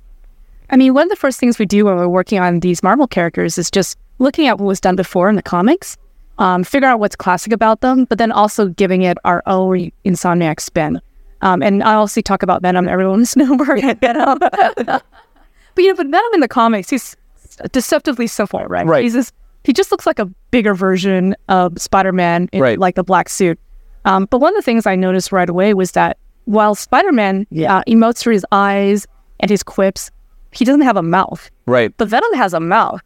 I 0.72 0.75
mean, 0.75 0.95
one 0.95 1.04
of 1.04 1.10
the 1.10 1.15
first 1.15 1.39
things 1.39 1.60
we 1.60 1.68
do 1.68 1.86
when 1.86 1.95
we're 1.95 2.07
working 2.07 2.39
on 2.39 2.62
these 2.62 2.81
Marvel 2.81 3.06
characters 3.06 3.60
is 3.60 3.69
just 3.69 4.00
looking 4.18 4.48
at 4.48 4.57
what 4.57 4.65
was 4.65 4.81
done 4.81 4.95
before 4.95 5.30
in 5.30 5.36
the 5.36 5.44
comics, 5.44 5.95
um, 6.39 6.63
figure 6.63 6.88
out 6.88 7.00
what's 7.00 7.15
classic 7.15 7.54
about 7.54 7.81
them, 7.81 8.06
but 8.06 8.18
then 8.18 8.31
also 8.31 8.69
giving 8.69 9.04
it 9.04 9.19
our 9.25 9.44
own 9.45 9.92
Insomniac 10.06 10.60
spin. 10.60 11.00
Um, 11.41 11.62
and 11.63 11.83
I 11.83 11.94
also 11.94 12.21
talk 12.21 12.44
about 12.44 12.62
Venom. 12.62 12.88
Everyone's 12.88 13.33
where 13.36 13.95
Venom. 13.95 14.39
but 14.39 15.03
you 15.77 15.88
know, 15.88 15.95
but 15.95 16.07
Venom 16.07 16.33
in 16.33 16.39
the 16.39 16.47
comics, 16.47 16.89
he's 16.89 17.15
deceptively 17.71 18.27
simple, 18.27 18.63
right? 18.65 18.86
Right. 18.86 19.03
He's 19.03 19.13
just, 19.13 19.33
he 19.63 19.74
just 19.74 19.91
looks 19.91 20.06
like 20.06 20.19
a 20.19 20.25
bigger 20.51 20.74
version 20.74 21.36
of 21.47 21.80
Spider-Man 21.80 22.50
in 22.51 22.62
Right. 22.62 22.80
like 22.80 22.95
the 22.95 23.03
black 23.03 23.30
suit. 23.30 23.59
Um, 24.06 24.25
but 24.30 24.39
one 24.39 24.53
of 24.53 24.57
the 24.57 24.63
things 24.63 24.86
I 24.86 24.95
noticed 24.95 25.31
right 25.31 25.50
away 25.50 25.74
was 25.74 25.91
that 25.91 26.17
while 26.46 26.74
Spider-Man 26.75 27.46
yeah. 27.51 27.77
uh, 27.77 27.84
emotes 27.88 28.19
through 28.19 28.34
his 28.34 28.46
eyes 28.51 29.05
and 29.39 29.51
his 29.51 29.62
quips, 29.63 30.10
he 30.51 30.65
doesn't 30.65 30.81
have 30.81 30.98
a 30.98 31.03
mouth. 31.03 31.50
Right. 31.65 31.96
But 31.98 32.08
Venom 32.08 32.34
has 32.34 32.53
a 32.53 32.60
mouth. 32.60 33.01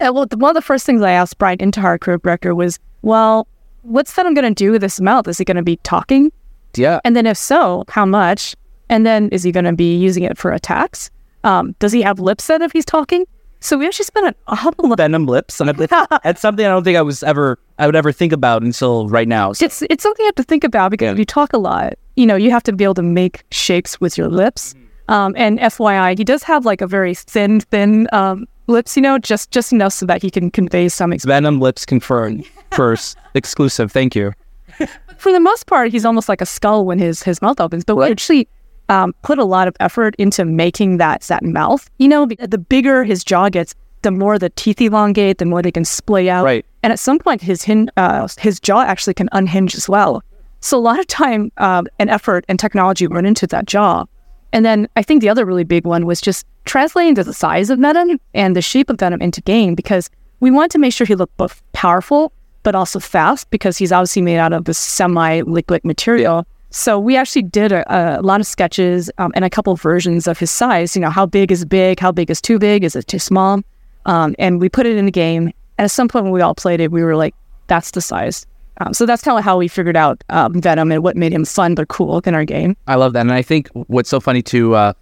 And 0.00 0.14
well, 0.14 0.26
the, 0.26 0.36
one 0.36 0.50
of 0.50 0.54
the 0.54 0.62
first 0.62 0.84
things 0.84 1.00
I 1.02 1.12
asked 1.12 1.38
Brian 1.38 1.58
Intihar, 1.58 1.98
creative 2.00 2.22
director, 2.22 2.54
was, 2.54 2.78
"Well, 3.02 3.46
what's 3.82 4.12
Venom 4.12 4.34
going 4.34 4.52
to 4.52 4.54
do 4.54 4.72
with 4.72 4.82
this 4.82 5.00
mouth? 5.00 5.28
Is 5.28 5.38
he 5.38 5.44
going 5.44 5.56
to 5.56 5.62
be 5.62 5.76
talking? 5.78 6.32
Yeah. 6.78 7.00
And 7.04 7.16
then 7.16 7.26
if 7.26 7.36
so, 7.36 7.84
how 7.88 8.06
much? 8.06 8.54
And 8.88 9.04
then 9.04 9.28
is 9.30 9.42
he 9.42 9.52
going 9.52 9.64
to 9.64 9.72
be 9.72 9.96
using 9.96 10.22
it 10.22 10.38
for 10.38 10.52
attacks? 10.52 11.10
Um, 11.44 11.74
does 11.78 11.92
he 11.92 12.02
have 12.02 12.18
lips 12.20 12.46
then 12.46 12.62
if 12.62 12.72
he's 12.72 12.84
talking? 12.84 13.26
So 13.60 13.78
we 13.78 13.86
actually 13.86 14.04
spent 14.04 14.26
an 14.26 14.34
awful 14.46 14.88
lot. 14.88 14.98
Venom 14.98 15.26
lips. 15.26 15.60
And 15.60 15.70
that's 16.24 16.40
something 16.40 16.64
I 16.64 16.68
don't 16.68 16.84
think 16.84 16.96
I 16.96 17.02
was 17.02 17.22
ever 17.22 17.58
I 17.78 17.86
would 17.86 17.96
ever 17.96 18.12
think 18.12 18.32
about 18.32 18.62
until 18.62 19.08
right 19.08 19.28
now. 19.28 19.52
So, 19.52 19.64
It's 19.66 19.82
it's 19.82 20.02
something 20.02 20.22
you 20.22 20.28
have 20.28 20.34
to 20.36 20.42
think 20.42 20.64
about 20.64 20.90
because 20.90 21.12
if 21.12 21.18
you 21.18 21.24
talk 21.24 21.52
a 21.52 21.58
lot, 21.58 21.94
you 22.16 22.26
know, 22.26 22.36
you 22.36 22.50
have 22.50 22.62
to 22.64 22.72
be 22.72 22.84
able 22.84 22.94
to 22.94 23.02
make 23.02 23.44
shapes 23.50 24.00
with 24.00 24.16
your 24.16 24.28
lips. 24.28 24.74
Um, 25.08 25.34
and 25.36 25.58
FYI, 25.58 26.18
he 26.18 26.24
does 26.24 26.42
have 26.42 26.64
like 26.64 26.80
a 26.80 26.86
very 26.86 27.14
thin, 27.14 27.60
thin 27.60 28.08
um, 28.12 28.46
lips, 28.66 28.96
you 28.96 29.02
know, 29.02 29.18
just 29.18 29.50
just 29.50 29.72
enough 29.72 29.92
so 29.92 30.06
that 30.06 30.22
he 30.22 30.30
can 30.30 30.50
convey 30.50 30.88
some 30.88 31.12
ex- 31.12 31.24
Venom 31.24 31.60
lips 31.60 31.86
confirmed 31.86 32.44
first 32.72 33.16
exclusive. 33.34 33.92
Thank 33.92 34.14
you. 34.14 34.32
for 35.18 35.32
the 35.32 35.40
most 35.40 35.66
part, 35.66 35.90
he's 35.90 36.04
almost 36.04 36.28
like 36.28 36.40
a 36.40 36.46
skull 36.46 36.84
when 36.84 36.98
his 36.98 37.22
his 37.22 37.40
mouth 37.42 37.60
opens. 37.60 37.84
But 37.84 37.96
we 37.96 38.06
actually 38.06 38.48
um, 38.88 39.14
put 39.22 39.38
a 39.38 39.44
lot 39.44 39.68
of 39.68 39.76
effort 39.80 40.14
into 40.18 40.44
making 40.44 40.98
that 40.98 41.22
that 41.22 41.42
mouth. 41.42 41.88
You 41.98 42.08
know, 42.08 42.26
the 42.26 42.36
the 42.46 42.58
bigger 42.58 43.04
his 43.04 43.24
jaw 43.24 43.48
gets, 43.48 43.74
the 44.02 44.10
more 44.10 44.38
the 44.38 44.50
teeth 44.50 44.80
elongate, 44.80 45.38
the 45.38 45.44
more 45.44 45.62
they 45.62 45.72
can 45.72 45.84
splay 45.84 46.28
out. 46.28 46.44
Right. 46.44 46.64
And 46.82 46.92
at 46.92 46.98
some 46.98 47.18
point, 47.18 47.42
his 47.42 47.62
hin- 47.62 47.90
uh, 47.96 48.28
his 48.38 48.60
jaw 48.60 48.82
actually 48.82 49.14
can 49.14 49.28
unhinge 49.32 49.74
as 49.74 49.88
well. 49.88 50.22
So 50.60 50.78
a 50.78 50.80
lot 50.80 50.98
of 50.98 51.06
time 51.06 51.52
um, 51.58 51.86
and 51.98 52.10
effort 52.10 52.44
and 52.48 52.58
technology 52.58 53.06
went 53.06 53.26
into 53.26 53.46
that 53.48 53.66
jaw. 53.66 54.04
And 54.52 54.64
then 54.64 54.88
I 54.96 55.02
think 55.02 55.20
the 55.20 55.28
other 55.28 55.44
really 55.44 55.64
big 55.64 55.84
one 55.84 56.06
was 56.06 56.20
just 56.20 56.46
translating 56.64 57.14
the 57.14 57.32
size 57.32 57.70
of 57.70 57.78
Venom 57.78 58.18
and 58.34 58.56
the 58.56 58.62
shape 58.62 58.90
of 58.90 58.98
Venom 58.98 59.20
into 59.20 59.40
game 59.42 59.74
because 59.74 60.10
we 60.40 60.50
wanted 60.50 60.70
to 60.72 60.78
make 60.78 60.92
sure 60.92 61.06
he 61.06 61.14
looked 61.14 61.36
both 61.36 61.62
powerful 61.72 62.32
but 62.66 62.74
also 62.74 62.98
fast 62.98 63.48
because 63.50 63.78
he's 63.78 63.92
obviously 63.92 64.20
made 64.20 64.38
out 64.38 64.52
of 64.52 64.64
this 64.64 64.76
semi-liquid 64.76 65.84
material. 65.84 66.44
So 66.70 66.98
we 66.98 67.16
actually 67.16 67.42
did 67.42 67.70
a, 67.70 68.18
a 68.18 68.22
lot 68.22 68.40
of 68.40 68.46
sketches 68.46 69.08
um, 69.18 69.30
and 69.36 69.44
a 69.44 69.48
couple 69.48 69.76
versions 69.76 70.26
of 70.26 70.36
his 70.36 70.50
size. 70.50 70.96
You 70.96 71.02
know, 71.02 71.10
how 71.10 71.26
big 71.26 71.52
is 71.52 71.64
big? 71.64 72.00
How 72.00 72.10
big 72.10 72.28
is 72.28 72.40
too 72.40 72.58
big? 72.58 72.82
Is 72.82 72.96
it 72.96 73.06
too 73.06 73.20
small? 73.20 73.62
Um, 74.06 74.34
and 74.40 74.60
we 74.60 74.68
put 74.68 74.84
it 74.84 74.96
in 74.96 75.04
the 75.04 75.12
game. 75.12 75.44
And 75.78 75.84
at 75.84 75.92
some 75.92 76.08
point 76.08 76.24
when 76.24 76.32
we 76.32 76.40
all 76.40 76.56
played 76.56 76.80
it, 76.80 76.90
we 76.90 77.04
were 77.04 77.14
like, 77.14 77.36
"That's 77.68 77.92
the 77.92 78.00
size." 78.00 78.44
Um, 78.80 78.92
so 78.92 79.06
that's 79.06 79.22
kind 79.22 79.38
of 79.38 79.44
how 79.44 79.56
we 79.58 79.68
figured 79.68 79.96
out 79.96 80.24
um, 80.30 80.60
Venom 80.60 80.90
and 80.90 81.04
what 81.04 81.16
made 81.16 81.32
him 81.32 81.44
fun 81.44 81.76
but 81.76 81.86
cool 81.86 82.18
in 82.26 82.34
our 82.34 82.44
game. 82.44 82.76
I 82.88 82.96
love 82.96 83.12
that, 83.12 83.20
and 83.20 83.32
I 83.32 83.42
think 83.42 83.68
what's 83.86 84.10
so 84.10 84.18
funny 84.18 84.42
too, 84.42 84.74
uh, 84.74 84.92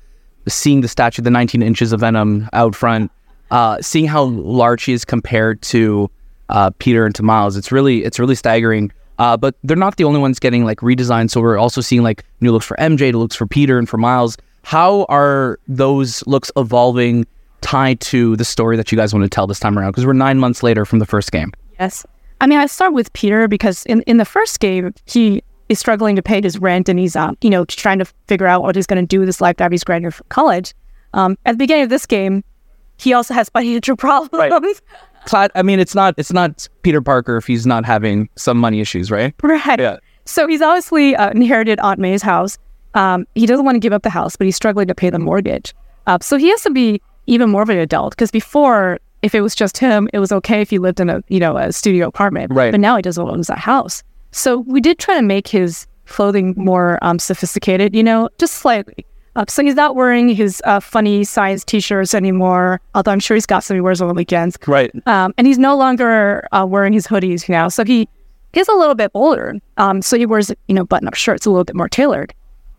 seeing 0.49 0.83
the 0.83 0.88
statue, 0.88 1.23
the 1.23 1.30
19 1.30 1.62
inches 1.62 1.94
of 1.94 2.00
Venom 2.00 2.47
out 2.52 2.75
front. 2.75 3.11
uh, 3.50 3.80
seeing 3.80 4.06
how 4.06 4.25
large 4.25 4.85
he 4.85 4.92
is 4.92 5.06
compared 5.06 5.62
to 5.62 6.11
uh, 6.48 6.70
Peter 6.78 7.06
and 7.06 7.14
to 7.14 7.22
Miles, 7.22 7.56
it's 7.56 7.72
really 7.72 8.04
it's 8.04 8.18
really 8.18 8.34
staggering. 8.34 8.92
Uh, 9.18 9.36
but 9.36 9.54
they're 9.62 9.76
not 9.76 9.96
the 9.96 10.04
only 10.04 10.18
ones 10.18 10.40
getting 10.40 10.64
like 10.64 10.80
redesigned. 10.80 11.30
So 11.30 11.40
we're 11.40 11.56
also 11.56 11.80
seeing 11.80 12.02
like 12.02 12.24
new 12.40 12.50
looks 12.50 12.66
for 12.66 12.76
MJ, 12.78 13.12
new 13.12 13.18
looks 13.18 13.36
for 13.36 13.46
Peter, 13.46 13.78
and 13.78 13.88
for 13.88 13.96
Miles. 13.96 14.36
How 14.62 15.04
are 15.04 15.58
those 15.68 16.26
looks 16.26 16.50
evolving 16.56 17.26
tied 17.60 18.00
to 18.00 18.34
the 18.36 18.44
story 18.44 18.76
that 18.76 18.90
you 18.90 18.98
guys 18.98 19.14
want 19.14 19.22
to 19.24 19.28
tell 19.28 19.46
this 19.46 19.60
time 19.60 19.78
around? 19.78 19.92
Because 19.92 20.06
we're 20.06 20.14
nine 20.14 20.38
months 20.38 20.62
later 20.62 20.84
from 20.84 20.98
the 20.98 21.06
first 21.06 21.30
game. 21.30 21.52
Yes. 21.78 22.04
I 22.40 22.46
mean, 22.46 22.58
I 22.58 22.66
start 22.66 22.92
with 22.92 23.12
Peter 23.12 23.46
because 23.46 23.86
in, 23.86 24.02
in 24.02 24.16
the 24.16 24.24
first 24.24 24.58
game, 24.60 24.92
he 25.06 25.42
is 25.68 25.78
struggling 25.78 26.16
to 26.16 26.22
pay 26.22 26.40
his 26.42 26.58
rent 26.58 26.88
and 26.88 26.98
he's, 26.98 27.14
um, 27.14 27.36
you 27.40 27.50
know, 27.50 27.64
trying 27.64 27.98
to 27.98 28.04
figure 28.26 28.46
out 28.46 28.62
what 28.62 28.74
he's 28.74 28.86
going 28.86 29.02
to 29.02 29.06
do 29.06 29.20
with 29.20 29.28
his 29.28 29.40
life 29.40 29.60
after 29.60 29.72
he's 29.72 29.84
graduated 29.84 30.14
from 30.14 30.26
college. 30.28 30.74
Um, 31.12 31.38
at 31.46 31.52
the 31.52 31.58
beginning 31.58 31.84
of 31.84 31.90
this 31.90 32.06
game, 32.06 32.42
he 32.98 33.12
also 33.12 33.34
has 33.34 33.48
financial 33.48 33.96
problems. 33.98 34.30
Right. 34.32 34.80
Cla- 35.26 35.50
I 35.54 35.62
mean, 35.62 35.81
it's 35.81 35.95
not 35.95 36.14
it's 36.16 36.33
not 36.33 36.69
Peter 36.83 37.00
Parker 37.00 37.37
if 37.37 37.47
he's 37.47 37.66
not 37.66 37.85
having 37.85 38.28
some 38.37 38.59
money 38.59 38.81
issues, 38.81 39.11
right? 39.11 39.35
Right. 39.43 39.81
Yeah. 39.81 39.99
So 40.25 40.47
he's 40.47 40.62
obviously 40.62 41.14
uh, 41.16 41.31
inherited 41.31 41.78
Aunt 41.81 41.99
May's 42.00 42.23
house. 42.23 42.59
Um, 42.95 43.26
he 43.35 43.47
doesn't 43.47 43.64
want 43.64 43.76
to 43.76 43.81
give 43.81 43.93
up 43.93 44.02
the 44.02 44.11
house, 44.11 44.37
but 44.37 44.47
he's 44.47 44.57
struggling 44.57 44.87
to 44.88 44.95
pay 44.95 45.11
the 45.11 45.19
mortgage. 45.19 45.75
Uh, 46.07 46.19
so 46.21 46.37
he 46.37 46.49
has 46.50 46.62
to 46.62 46.71
be 46.71 47.00
even 47.26 47.50
more 47.50 47.62
of 47.62 47.69
an 47.69 47.78
adult 47.78 48.12
because 48.12 48.31
before, 48.31 48.99
if 49.23 49.35
it 49.35 49.40
was 49.40 49.54
just 49.54 49.78
him, 49.78 50.09
it 50.12 50.19
was 50.19 50.31
okay 50.33 50.61
if 50.61 50.71
he 50.71 50.78
lived 50.78 51.00
in 51.00 51.11
a 51.11 51.23
you 51.28 51.40
know 51.40 51.57
a 51.57 51.73
studio 51.73 52.07
apartment. 52.07 52.52
Right. 52.52 52.71
But 52.71 52.81
now 52.81 52.97
he 52.97 53.02
doesn't 53.02 53.26
own 53.26 53.40
that 53.43 53.59
house. 53.59 54.02
So 54.31 54.59
we 54.59 54.81
did 54.81 54.99
try 54.99 55.16
to 55.16 55.23
make 55.23 55.49
his 55.49 55.87
clothing 56.07 56.54
more 56.57 56.99
um, 57.02 57.19
sophisticated, 57.19 57.95
you 57.95 58.02
know, 58.02 58.28
just 58.38 58.54
slightly. 58.54 59.07
Uh, 59.37 59.45
so 59.49 59.62
he's 59.62 59.75
not 59.75 59.97
wearing 59.97 60.29
his 60.29 60.62
uh, 60.64 60.79
funny 60.81 61.25
science 61.25 61.64
T-shirts 61.64 62.14
anymore. 62.14 62.81
Although 62.95 63.11
I'm 63.12 63.21
sure 63.21 63.35
he's 63.35 63.47
got 63.47 63.64
some 63.64 63.76
he 63.76 63.81
wears 63.81 64.00
on 64.00 64.09
the 64.09 64.14
weekends. 64.14 64.57
Right. 64.67 64.93
Um, 65.07 65.35
and 65.37 65.47
he's 65.47 65.59
no 65.59 65.76
longer 65.76 66.47
uh, 66.53 66.64
wearing 66.69 66.93
his 66.93 67.07
hoodies 67.07 67.49
now. 67.49 67.69
So 67.69 67.85
he 67.85 68.09
is 68.53 68.69
a 68.69 68.75
little 68.75 68.95
bit 68.95 69.11
older. 69.14 69.55
Um, 69.76 70.03
so 70.03 70.17
he 70.17 70.26
wears, 70.26 70.53
you 70.69 70.75
know, 70.75 70.85
button 70.85 71.09
up 71.09 71.14
shirts 71.14 71.47
a 71.47 71.50
little 71.50 71.64
bit 71.64 71.75
more 71.75 71.88
tailored. 71.88 72.33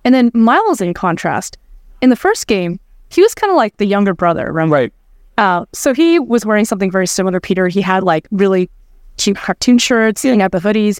And 0.05 0.15
then 0.15 0.31
Miles, 0.33 0.79
in 0.81 0.93
contrast, 0.93 1.57
in 2.01 2.09
the 2.09 2.15
first 2.15 2.47
game, 2.47 2.79
he 3.09 3.21
was 3.21 3.33
kind 3.35 3.51
of 3.51 3.57
like 3.57 3.75
the 3.77 3.85
younger 3.85 4.13
brother, 4.13 4.51
right? 4.51 4.69
Right. 4.69 4.93
Uh, 5.37 5.65
so 5.73 5.93
he 5.93 6.19
was 6.19 6.45
wearing 6.45 6.63
something 6.63 6.89
very 6.89 7.07
similar 7.07 7.39
Peter. 7.41 7.67
He 7.67 7.81
had 7.81 8.03
like 8.03 8.27
really 8.31 8.69
cheap 9.17 9.35
cartoon 9.37 9.77
shirts, 9.77 10.21
he 10.21 10.29
had 10.37 10.51
the 10.51 10.59
hoodies. 10.59 10.99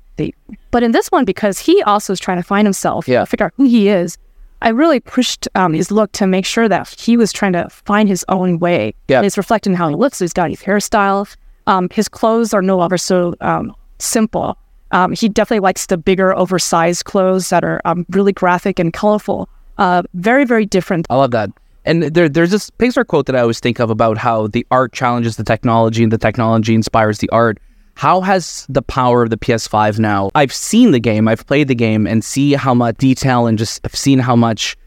But 0.72 0.84
in 0.84 0.92
this 0.92 1.08
one, 1.10 1.24
because 1.26 1.60
he 1.60 1.82
also 1.84 2.14
is 2.14 2.20
trying 2.20 2.38
to 2.38 2.44
find 2.44 2.66
himself, 2.66 3.08
Yeah. 3.08 3.24
figure 3.26 3.46
out 3.46 3.54
who 3.56 3.66
he 3.66 3.88
is, 3.90 4.18
I 4.62 4.70
really 4.70 5.00
pushed 5.00 5.48
um, 5.56 5.74
his 5.74 5.92
look 5.92 6.12
to 6.14 6.28
make 6.28 6.46
sure 6.46 6.68
that 6.68 6.90
he 7.00 7.18
was 7.18 7.32
trying 7.32 7.54
to 7.54 7.70
find 7.70 8.10
his 8.10 8.26
own 8.30 8.60
way. 8.60 8.96
Yeah. 9.08 9.18
And 9.18 9.26
it's 9.26 9.38
reflecting 9.38 9.74
how 9.74 9.90
he 9.90 9.96
looks. 9.96 10.18
So 10.18 10.26
he's 10.26 10.34
got 10.34 10.50
his 10.50 10.62
hairstyle. 10.62 11.34
Um, 11.68 11.90
his 11.92 12.08
clothes 12.08 12.54
are 12.54 12.62
no 12.62 12.78
longer 12.78 12.98
so 12.98 13.36
um, 13.42 13.76
simple. 14.00 14.58
Um, 14.92 15.14
he 15.14 15.28
definitely 15.28 15.62
likes 15.62 15.88
the 15.88 15.98
bigger, 15.98 16.36
oversized 16.36 17.06
clothes 17.06 17.50
that 17.50 17.64
are 17.64 17.82
um, 17.86 18.06
really 18.10 18.32
graphic 18.32 18.80
and 18.80 18.94
colorful. 18.94 19.50
Uh, 19.78 20.04
very, 20.14 20.46
very 20.46 20.66
different. 20.66 21.08
I 21.10 21.16
love 21.16 21.32
that. 21.32 21.50
And 21.86 22.04
there, 22.04 22.30
there's 22.30 22.52
this 22.52 22.70
Pixar 22.72 23.06
quote 23.06 23.26
that 23.28 23.36
I 23.36 23.42
always 23.42 23.60
think 23.60 23.80
of 23.80 23.90
about 23.90 24.18
how 24.18 24.48
the 24.48 24.66
art 24.72 24.94
challenges 24.94 25.36
the 25.36 25.44
technology 25.44 26.02
and 26.02 26.12
the 26.12 26.18
technology 26.18 26.74
inspires 26.74 27.20
the 27.20 27.30
art. 27.30 27.60
How 27.96 28.22
has 28.22 28.66
the 28.70 28.82
power 28.82 29.24
of 29.24 29.30
the 29.30 29.38
PS5 29.38 30.00
now? 30.00 30.30
I've 30.36 30.54
seen 30.54 30.92
the 30.92 31.00
game, 31.00 31.28
I've 31.28 31.46
played 31.48 31.70
the 31.70 31.76
game, 31.76 32.06
and 32.06 32.24
see 32.24 32.54
how 32.54 32.74
much 32.74 32.98
detail 32.98 33.48
and 33.48 33.58
just 33.58 33.80
I've 33.86 33.96
seen 33.96 34.20
how 34.20 34.36
much 34.36 34.78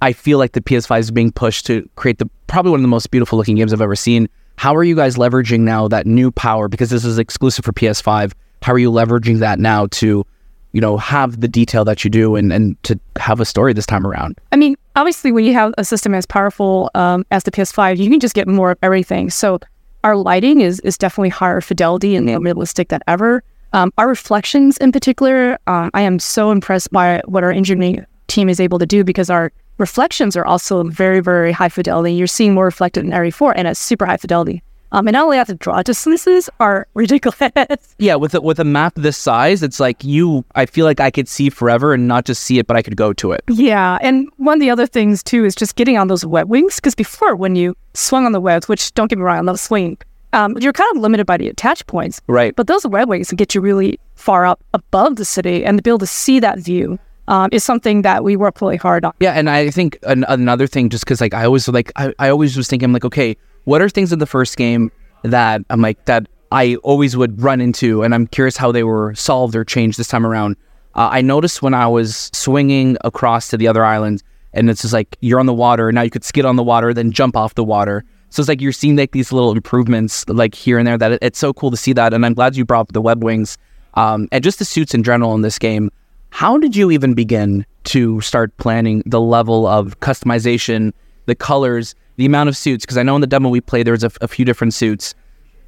I 0.00 0.12
feel 0.12 0.38
like 0.38 0.52
the 0.52 0.60
PS5 0.60 0.98
is 0.98 1.10
being 1.10 1.30
pushed 1.30 1.66
to 1.66 1.88
create 1.96 2.18
the 2.18 2.28
probably 2.46 2.70
one 2.70 2.80
of 2.80 2.82
the 2.82 2.88
most 2.88 3.10
beautiful 3.10 3.36
looking 3.36 3.56
games 3.56 3.72
I've 3.72 3.82
ever 3.82 3.96
seen. 3.96 4.28
How 4.56 4.74
are 4.74 4.82
you 4.82 4.96
guys 4.96 5.16
leveraging 5.16 5.60
now 5.60 5.88
that 5.88 6.06
new 6.06 6.30
power 6.30 6.68
because 6.68 6.90
this 6.90 7.04
is 7.04 7.18
exclusive 7.18 7.64
for 7.64 7.72
PS5? 7.72 8.32
How 8.62 8.72
are 8.72 8.78
you 8.78 8.90
leveraging 8.90 9.38
that 9.40 9.58
now 9.58 9.86
to, 9.92 10.26
you 10.72 10.80
know, 10.80 10.96
have 10.96 11.40
the 11.40 11.48
detail 11.48 11.84
that 11.84 12.02
you 12.02 12.10
do 12.10 12.34
and, 12.34 12.52
and 12.52 12.82
to 12.84 12.98
have 13.18 13.40
a 13.40 13.44
story 13.44 13.72
this 13.72 13.86
time 13.86 14.06
around? 14.06 14.38
I 14.52 14.56
mean, 14.56 14.76
obviously, 14.96 15.32
when 15.32 15.44
you 15.44 15.52
have 15.52 15.74
a 15.78 15.84
system 15.84 16.14
as 16.14 16.24
powerful 16.26 16.90
um, 16.94 17.26
as 17.30 17.44
the 17.44 17.50
PS5, 17.50 17.98
you 17.98 18.10
can 18.10 18.20
just 18.20 18.34
get 18.34 18.48
more 18.48 18.72
of 18.72 18.78
everything. 18.82 19.30
So 19.30 19.60
our 20.04 20.16
lighting 20.16 20.60
is 20.60 20.80
is 20.80 20.98
definitely 20.98 21.30
higher 21.30 21.60
fidelity 21.60 22.16
and 22.16 22.26
more 22.26 22.40
realistic 22.40 22.88
than 22.88 23.00
ever. 23.06 23.42
Um, 23.72 23.92
our 23.98 24.08
reflections, 24.08 24.78
in 24.78 24.92
particular, 24.92 25.58
um, 25.66 25.90
I 25.92 26.00
am 26.02 26.18
so 26.18 26.50
impressed 26.50 26.90
by 26.90 27.20
what 27.26 27.44
our 27.44 27.50
engineering 27.50 28.06
team 28.26 28.48
is 28.48 28.60
able 28.60 28.78
to 28.78 28.86
do 28.86 29.04
because 29.04 29.28
our 29.28 29.52
reflections 29.78 30.36
are 30.36 30.46
also 30.46 30.84
very, 30.84 31.20
very 31.20 31.52
high 31.52 31.68
fidelity. 31.68 32.14
You're 32.14 32.26
seeing 32.26 32.54
more 32.54 32.64
reflected 32.64 33.04
in 33.04 33.10
RE4 33.10 33.52
and 33.56 33.68
at 33.68 33.76
super 33.76 34.06
high 34.06 34.16
fidelity. 34.16 34.62
Um, 34.92 35.06
and 35.06 35.12
not 35.12 35.24
only 35.24 35.36
have 35.36 35.48
to 35.48 35.54
draw 35.54 35.82
distances 35.82 36.48
are 36.60 36.86
ridiculous. 36.94 37.38
Yeah, 37.98 38.14
with 38.14 38.34
a, 38.34 38.40
with 38.40 38.60
a 38.60 38.64
map 38.64 38.94
this 38.96 39.16
size, 39.16 39.62
it's 39.62 39.80
like 39.80 40.04
you. 40.04 40.44
I 40.54 40.66
feel 40.66 40.86
like 40.86 41.00
I 41.00 41.10
could 41.10 41.28
see 41.28 41.50
forever 41.50 41.92
and 41.92 42.06
not 42.06 42.24
just 42.24 42.42
see 42.42 42.58
it, 42.58 42.66
but 42.66 42.76
I 42.76 42.82
could 42.82 42.96
go 42.96 43.12
to 43.14 43.32
it. 43.32 43.42
Yeah, 43.48 43.98
and 44.00 44.28
one 44.36 44.54
of 44.54 44.60
the 44.60 44.70
other 44.70 44.86
things 44.86 45.22
too 45.22 45.44
is 45.44 45.54
just 45.54 45.76
getting 45.76 45.98
on 45.98 46.08
those 46.08 46.24
web 46.24 46.48
wings 46.48 46.76
because 46.76 46.94
before 46.94 47.34
when 47.34 47.56
you 47.56 47.76
swung 47.94 48.24
on 48.24 48.32
the 48.32 48.40
webs, 48.40 48.68
which 48.68 48.94
don't 48.94 49.08
get 49.08 49.18
me 49.18 49.24
wrong, 49.24 49.38
I 49.38 49.40
love 49.40 49.58
swing, 49.58 49.98
um, 50.32 50.56
you're 50.58 50.72
kind 50.72 50.96
of 50.96 51.02
limited 51.02 51.26
by 51.26 51.36
the 51.36 51.48
attach 51.48 51.86
points. 51.86 52.20
Right. 52.26 52.54
But 52.54 52.66
those 52.66 52.86
web 52.86 53.08
wings 53.08 53.30
get 53.32 53.54
you 53.54 53.60
really 53.60 53.98
far 54.14 54.46
up 54.46 54.62
above 54.74 55.16
the 55.16 55.24
city, 55.24 55.64
and 55.64 55.78
to 55.78 55.82
be 55.82 55.90
able 55.90 55.98
to 55.98 56.06
see 56.06 56.40
that 56.40 56.58
view 56.58 56.98
um, 57.28 57.48
is 57.52 57.62
something 57.62 58.02
that 58.02 58.24
we 58.24 58.36
work 58.36 58.60
really 58.60 58.76
hard 58.76 59.04
on. 59.04 59.12
Yeah, 59.20 59.32
and 59.32 59.48
I 59.50 59.70
think 59.70 59.98
an, 60.02 60.24
another 60.28 60.66
thing, 60.66 60.88
just 60.88 61.04
because 61.04 61.20
like 61.20 61.34
I 61.34 61.44
always 61.44 61.68
like 61.68 61.92
I, 61.96 62.14
I 62.18 62.28
always 62.30 62.56
was 62.56 62.68
thinking, 62.68 62.86
I'm 62.86 62.92
like, 62.92 63.04
okay, 63.04 63.36
what 63.68 63.82
are 63.82 63.88
things 63.90 64.14
in 64.14 64.18
the 64.18 64.26
first 64.26 64.56
game 64.56 64.90
that 65.24 65.60
I'm 65.68 65.82
like 65.82 66.02
that 66.06 66.26
I 66.50 66.76
always 66.76 67.18
would 67.18 67.42
run 67.42 67.60
into, 67.60 68.02
and 68.02 68.14
I'm 68.14 68.26
curious 68.26 68.56
how 68.56 68.72
they 68.72 68.82
were 68.82 69.14
solved 69.14 69.54
or 69.54 69.62
changed 69.62 69.98
this 69.98 70.08
time 70.08 70.24
around. 70.24 70.56
Uh, 70.94 71.10
I 71.12 71.20
noticed 71.20 71.60
when 71.60 71.74
I 71.74 71.86
was 71.86 72.30
swinging 72.32 72.96
across 73.04 73.48
to 73.48 73.58
the 73.58 73.68
other 73.68 73.84
island, 73.84 74.22
and 74.54 74.70
it's 74.70 74.80
just 74.80 74.94
like 74.94 75.18
you're 75.20 75.38
on 75.38 75.44
the 75.44 75.52
water, 75.52 75.92
now 75.92 76.00
you 76.00 76.08
could 76.08 76.24
skid 76.24 76.46
on 76.46 76.56
the 76.56 76.62
water, 76.62 76.94
then 76.94 77.12
jump 77.12 77.36
off 77.36 77.56
the 77.56 77.64
water. 77.64 78.06
So 78.30 78.40
it's 78.40 78.48
like 78.48 78.62
you're 78.62 78.72
seeing 78.72 78.96
like 78.96 79.12
these 79.12 79.32
little 79.32 79.52
improvements 79.52 80.26
like 80.28 80.54
here 80.54 80.78
and 80.78 80.86
there 80.86 80.96
that 80.96 81.12
it, 81.12 81.18
it's 81.20 81.38
so 81.38 81.52
cool 81.52 81.70
to 81.70 81.76
see 81.76 81.92
that, 81.92 82.14
and 82.14 82.24
I'm 82.24 82.32
glad 82.32 82.56
you 82.56 82.64
brought 82.64 82.80
up 82.80 82.92
the 82.92 83.02
web 83.02 83.22
wings 83.22 83.58
um, 83.94 84.28
and 84.32 84.42
just 84.42 84.58
the 84.60 84.64
suits 84.64 84.94
in 84.94 85.02
general 85.02 85.34
in 85.34 85.42
this 85.42 85.58
game. 85.58 85.90
How 86.30 86.56
did 86.56 86.74
you 86.74 86.90
even 86.90 87.12
begin 87.12 87.66
to 87.84 88.22
start 88.22 88.56
planning 88.56 89.02
the 89.04 89.20
level 89.20 89.66
of 89.66 90.00
customization, 90.00 90.94
the 91.26 91.34
colors, 91.34 91.94
the 92.18 92.26
amount 92.26 92.48
of 92.48 92.56
suits? 92.56 92.84
Because 92.84 92.98
I 92.98 93.02
know 93.02 93.14
in 93.14 93.22
the 93.22 93.26
demo 93.26 93.48
we 93.48 93.60
played, 93.60 93.86
there 93.86 93.92
was 93.92 94.04
a, 94.04 94.10
a 94.20 94.28
few 94.28 94.44
different 94.44 94.74
suits. 94.74 95.14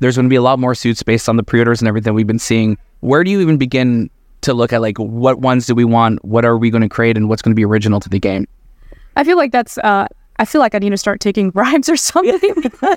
There's 0.00 0.16
going 0.16 0.26
to 0.26 0.30
be 0.30 0.36
a 0.36 0.42
lot 0.42 0.58
more 0.58 0.74
suits 0.74 1.02
based 1.02 1.28
on 1.28 1.36
the 1.36 1.42
pre-orders 1.42 1.80
and 1.80 1.88
everything 1.88 2.12
we've 2.12 2.26
been 2.26 2.38
seeing. 2.38 2.76
Where 3.00 3.24
do 3.24 3.30
you 3.30 3.40
even 3.40 3.56
begin 3.56 4.10
to 4.42 4.52
look 4.52 4.72
at 4.72 4.80
like 4.80 4.98
what 4.98 5.40
ones 5.40 5.66
do 5.66 5.74
we 5.74 5.84
want? 5.84 6.24
What 6.24 6.44
are 6.44 6.58
we 6.58 6.70
going 6.70 6.82
to 6.82 6.88
create, 6.88 7.16
and 7.16 7.28
what's 7.28 7.40
going 7.40 7.52
to 7.52 7.56
be 7.56 7.64
original 7.64 8.00
to 8.00 8.08
the 8.08 8.18
game? 8.18 8.46
I 9.16 9.24
feel 9.24 9.36
like 9.36 9.52
that's. 9.52 9.78
Uh, 9.78 10.08
I 10.38 10.44
feel 10.44 10.60
like 10.60 10.74
I 10.74 10.78
need 10.78 10.90
to 10.90 10.96
start 10.96 11.20
taking 11.20 11.50
bribes 11.52 11.88
or 11.88 11.96
something. 11.96 12.64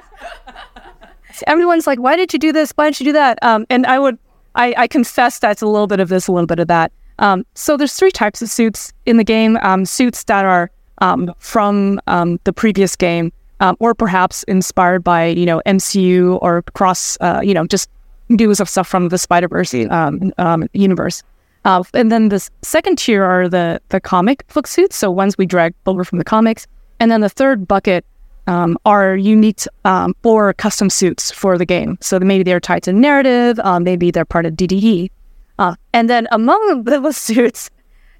Everyone's 1.47 1.87
like, 1.87 1.99
"Why 1.99 2.15
did 2.15 2.33
you 2.33 2.39
do 2.39 2.51
this? 2.51 2.71
Why 2.71 2.89
did 2.89 2.99
you 2.99 3.05
do 3.05 3.13
that?" 3.13 3.37
Um, 3.41 3.65
and 3.69 3.85
I 3.85 3.99
would, 3.99 4.17
I, 4.55 4.73
I 4.77 4.87
confess 4.87 5.39
that's 5.39 5.61
a 5.61 5.67
little 5.67 5.87
bit 5.87 5.99
of 5.99 6.09
this, 6.09 6.27
a 6.27 6.31
little 6.31 6.47
bit 6.47 6.59
of 6.59 6.67
that. 6.67 6.91
Um, 7.19 7.45
so 7.53 7.77
there's 7.77 7.93
three 7.93 8.11
types 8.11 8.41
of 8.41 8.49
suits 8.49 8.93
in 9.05 9.17
the 9.17 9.23
game. 9.23 9.57
Um, 9.61 9.85
suits 9.85 10.23
that 10.25 10.45
are 10.45 10.71
um, 10.99 11.33
from 11.39 11.99
um, 12.07 12.39
the 12.43 12.53
previous 12.53 12.95
game, 12.95 13.31
um, 13.63 13.77
or 13.79 13.95
perhaps 13.95 14.43
inspired 14.43 15.03
by 15.03 15.27
you 15.27 15.45
know 15.45 15.61
MCU 15.65 16.37
or 16.41 16.61
cross, 16.73 17.17
uh, 17.21 17.39
you 17.41 17.53
know, 17.53 17.65
just 17.65 17.89
news 18.29 18.59
of 18.59 18.69
stuff 18.69 18.87
from 18.87 19.09
the 19.09 19.17
Spider 19.17 19.47
Verse 19.47 19.73
um, 19.89 20.33
um, 20.37 20.67
universe. 20.73 21.23
Uh, 21.65 21.81
and 21.93 22.11
then 22.11 22.27
the 22.27 22.47
second 22.61 22.97
tier 22.97 23.23
are 23.23 23.47
the 23.47 23.81
the 23.89 24.01
comic 24.01 24.45
book 24.53 24.67
suits, 24.67 24.97
so 24.97 25.09
ones 25.09 25.37
we 25.37 25.45
drag 25.45 25.73
over 25.85 26.03
from 26.03 26.19
the 26.19 26.25
comics. 26.25 26.67
And 26.99 27.09
then 27.09 27.21
the 27.21 27.29
third 27.29 27.67
bucket 27.67 28.05
um, 28.47 28.77
are 28.85 29.15
unique 29.15 29.63
um, 29.85 30.13
or 30.23 30.53
custom 30.53 30.89
suits 30.89 31.31
for 31.31 31.57
the 31.57 31.65
game. 31.65 31.97
So 32.01 32.19
maybe 32.19 32.43
they're 32.43 32.59
tied 32.59 32.83
to 32.83 32.93
narrative, 32.93 33.59
um, 33.61 33.83
maybe 33.83 34.11
they're 34.11 34.25
part 34.25 34.45
of 34.45 34.53
DDE. 34.53 35.09
Uh, 35.57 35.75
and 35.93 36.09
then 36.09 36.27
among 36.31 36.83
those 36.83 37.15
suits, 37.15 37.69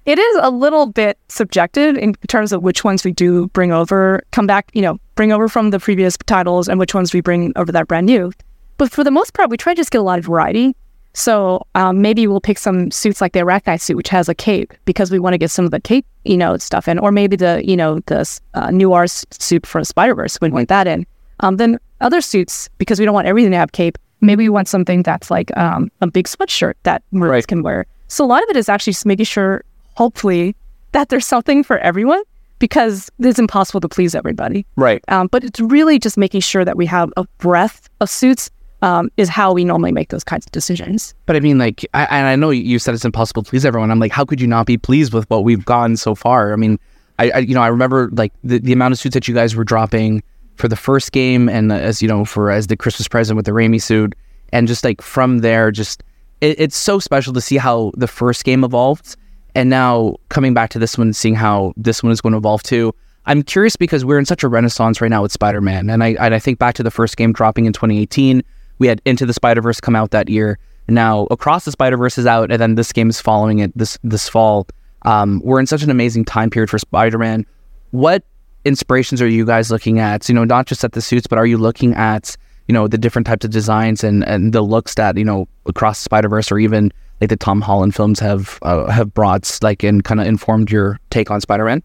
it 0.06 0.18
is 0.18 0.36
a 0.40 0.50
little 0.50 0.86
bit 0.86 1.18
subjective 1.28 1.96
in 1.96 2.14
terms 2.28 2.52
of 2.52 2.62
which 2.62 2.84
ones 2.84 3.04
we 3.04 3.12
do 3.12 3.48
bring 3.48 3.72
over, 3.72 4.22
come 4.32 4.46
back, 4.46 4.70
you 4.74 4.82
know, 4.82 4.98
bring 5.14 5.32
over 5.32 5.48
from 5.48 5.70
the 5.70 5.78
previous 5.80 6.16
titles 6.26 6.68
and 6.68 6.78
which 6.78 6.94
ones 6.94 7.12
we 7.12 7.20
bring 7.20 7.52
over 7.56 7.72
that 7.72 7.88
brand 7.88 8.06
new. 8.06 8.32
But 8.76 8.90
for 8.90 9.04
the 9.04 9.10
most 9.10 9.34
part, 9.34 9.50
we 9.50 9.56
try 9.56 9.74
to 9.74 9.76
just 9.76 9.90
get 9.90 9.98
a 9.98 10.02
lot 10.02 10.18
of 10.18 10.24
variety. 10.24 10.74
So 11.12 11.64
um, 11.76 12.02
maybe 12.02 12.26
we'll 12.26 12.40
pick 12.40 12.58
some 12.58 12.90
suits 12.90 13.20
like 13.20 13.34
the 13.34 13.40
Arachknight 13.40 13.80
suit, 13.80 13.96
which 13.96 14.08
has 14.08 14.28
a 14.28 14.34
cape, 14.34 14.74
because 14.84 15.12
we 15.12 15.20
want 15.20 15.34
to 15.34 15.38
get 15.38 15.50
some 15.52 15.64
of 15.64 15.70
the 15.70 15.80
cape, 15.80 16.04
you 16.24 16.36
know, 16.36 16.56
stuff 16.56 16.88
in, 16.88 16.98
or 16.98 17.12
maybe 17.12 17.36
the, 17.36 17.62
you 17.64 17.76
know, 17.76 18.00
the 18.06 18.40
uh, 18.54 18.70
Noir 18.72 19.06
suit 19.06 19.64
for 19.64 19.84
Spider 19.84 20.16
Verse, 20.16 20.40
we 20.40 20.50
want 20.50 20.68
that 20.68 20.88
in. 20.88 21.06
Um, 21.38 21.56
then 21.56 21.78
other 22.00 22.20
suits, 22.20 22.68
because 22.78 22.98
we 22.98 23.04
don't 23.04 23.14
want 23.14 23.28
everything 23.28 23.52
to 23.52 23.56
have 23.56 23.70
cape, 23.70 23.96
maybe 24.20 24.44
we 24.44 24.48
want 24.48 24.66
something 24.66 25.04
that's 25.04 25.30
like 25.30 25.56
um, 25.56 25.88
a 26.00 26.08
big 26.08 26.26
sweatshirt 26.26 26.74
that 26.82 27.04
Marines 27.12 27.30
Right. 27.30 27.46
can 27.46 27.62
wear. 27.62 27.86
So 28.08 28.24
a 28.24 28.26
lot 28.26 28.42
of 28.42 28.48
it 28.50 28.56
is 28.56 28.68
actually 28.68 28.94
just 28.94 29.06
making 29.06 29.26
sure, 29.26 29.62
hopefully, 29.94 30.56
that 30.92 31.10
there's 31.10 31.26
something 31.26 31.62
for 31.62 31.78
everyone. 31.78 32.22
Because 32.64 33.10
it's 33.18 33.38
impossible 33.38 33.78
to 33.78 33.88
please 33.90 34.14
everybody. 34.14 34.64
Right. 34.76 35.04
Um, 35.08 35.26
but 35.26 35.44
it's 35.44 35.60
really 35.60 35.98
just 35.98 36.16
making 36.16 36.40
sure 36.40 36.64
that 36.64 36.78
we 36.78 36.86
have 36.86 37.12
a 37.18 37.26
breadth 37.36 37.90
of 38.00 38.08
suits 38.08 38.50
um, 38.80 39.10
is 39.18 39.28
how 39.28 39.52
we 39.52 39.66
normally 39.66 39.92
make 39.92 40.08
those 40.08 40.24
kinds 40.24 40.46
of 40.46 40.52
decisions. 40.52 41.14
But 41.26 41.36
I 41.36 41.40
mean, 41.40 41.58
like, 41.58 41.84
I, 41.92 42.04
and 42.04 42.26
I 42.26 42.36
know 42.36 42.48
you 42.48 42.78
said 42.78 42.94
it's 42.94 43.04
impossible 43.04 43.42
to 43.42 43.50
please 43.50 43.66
everyone. 43.66 43.90
I'm 43.90 43.98
like, 43.98 44.12
how 44.12 44.24
could 44.24 44.40
you 44.40 44.46
not 44.46 44.64
be 44.64 44.78
pleased 44.78 45.12
with 45.12 45.28
what 45.28 45.44
we've 45.44 45.62
gotten 45.62 45.98
so 45.98 46.14
far? 46.14 46.54
I 46.54 46.56
mean, 46.56 46.78
I, 47.18 47.32
I 47.32 47.38
you 47.40 47.54
know, 47.54 47.60
I 47.60 47.66
remember 47.66 48.08
like 48.12 48.32
the, 48.42 48.58
the 48.60 48.72
amount 48.72 48.92
of 48.92 48.98
suits 48.98 49.12
that 49.12 49.28
you 49.28 49.34
guys 49.34 49.54
were 49.54 49.64
dropping 49.64 50.22
for 50.54 50.66
the 50.66 50.76
first 50.76 51.12
game, 51.12 51.50
and 51.50 51.70
as 51.70 52.00
you 52.00 52.08
know, 52.08 52.24
for 52.24 52.50
as 52.50 52.68
the 52.68 52.78
Christmas 52.78 53.08
present 53.08 53.36
with 53.36 53.44
the 53.44 53.52
Raimi 53.52 53.82
suit, 53.82 54.14
and 54.54 54.66
just 54.66 54.84
like 54.84 55.02
from 55.02 55.40
there, 55.40 55.70
just 55.70 56.02
it, 56.40 56.58
it's 56.58 56.78
so 56.78 56.98
special 56.98 57.34
to 57.34 57.42
see 57.42 57.58
how 57.58 57.92
the 57.94 58.08
first 58.08 58.42
game 58.42 58.64
evolved, 58.64 59.16
and 59.54 59.70
now 59.70 60.16
coming 60.28 60.54
back 60.54 60.70
to 60.70 60.78
this 60.78 60.98
one, 60.98 61.12
seeing 61.12 61.34
how 61.34 61.72
this 61.76 62.02
one 62.02 62.12
is 62.12 62.20
going 62.20 62.32
to 62.32 62.38
evolve 62.38 62.62
too. 62.62 62.94
I'm 63.26 63.42
curious 63.42 63.76
because 63.76 64.04
we're 64.04 64.18
in 64.18 64.26
such 64.26 64.42
a 64.42 64.48
renaissance 64.48 65.00
right 65.00 65.08
now 65.08 65.22
with 65.22 65.32
Spider-Man, 65.32 65.88
and 65.88 66.04
I 66.04 66.08
and 66.20 66.34
I 66.34 66.38
think 66.38 66.58
back 66.58 66.74
to 66.74 66.82
the 66.82 66.90
first 66.90 67.16
game 67.16 67.32
dropping 67.32 67.64
in 67.64 67.72
2018. 67.72 68.42
We 68.78 68.88
had 68.88 69.00
Into 69.04 69.24
the 69.24 69.32
Spider 69.32 69.62
Verse 69.62 69.80
come 69.80 69.96
out 69.96 70.10
that 70.10 70.28
year. 70.28 70.58
Now 70.88 71.26
Across 71.30 71.64
the 71.64 71.72
Spider 71.72 71.96
Verse 71.96 72.18
is 72.18 72.26
out, 72.26 72.50
and 72.50 72.60
then 72.60 72.74
this 72.74 72.92
game 72.92 73.08
is 73.08 73.20
following 73.20 73.60
it 73.60 73.76
this 73.76 73.98
this 74.04 74.28
fall. 74.28 74.66
Um, 75.02 75.40
we're 75.44 75.60
in 75.60 75.66
such 75.66 75.82
an 75.82 75.90
amazing 75.90 76.24
time 76.24 76.50
period 76.50 76.70
for 76.70 76.78
Spider-Man. 76.78 77.46
What 77.92 78.24
inspirations 78.64 79.22
are 79.22 79.28
you 79.28 79.44
guys 79.46 79.70
looking 79.70 79.98
at? 79.98 80.28
You 80.28 80.34
know, 80.34 80.44
not 80.44 80.66
just 80.66 80.84
at 80.84 80.92
the 80.92 81.00
suits, 81.00 81.26
but 81.26 81.38
are 81.38 81.46
you 81.46 81.56
looking 81.56 81.94
at 81.94 82.36
you 82.68 82.72
know 82.72 82.88
the 82.88 82.98
different 82.98 83.26
types 83.26 83.44
of 83.44 83.50
designs 83.50 84.04
and 84.04 84.22
and 84.24 84.52
the 84.52 84.62
looks 84.62 84.94
that 84.96 85.16
you 85.16 85.24
know 85.24 85.48
across 85.64 86.00
the 86.00 86.04
Spider 86.04 86.28
Verse 86.28 86.52
or 86.52 86.58
even 86.58 86.92
like 87.20 87.30
the 87.30 87.36
Tom 87.36 87.60
Holland 87.60 87.94
films 87.94 88.20
have 88.20 88.58
uh, 88.62 88.90
have 88.90 89.14
brought 89.14 89.58
like 89.62 89.82
and 89.82 90.04
kind 90.04 90.20
of 90.20 90.26
informed 90.26 90.70
your 90.70 90.98
take 91.10 91.30
on 91.30 91.40
Spider 91.40 91.64
Man? 91.64 91.82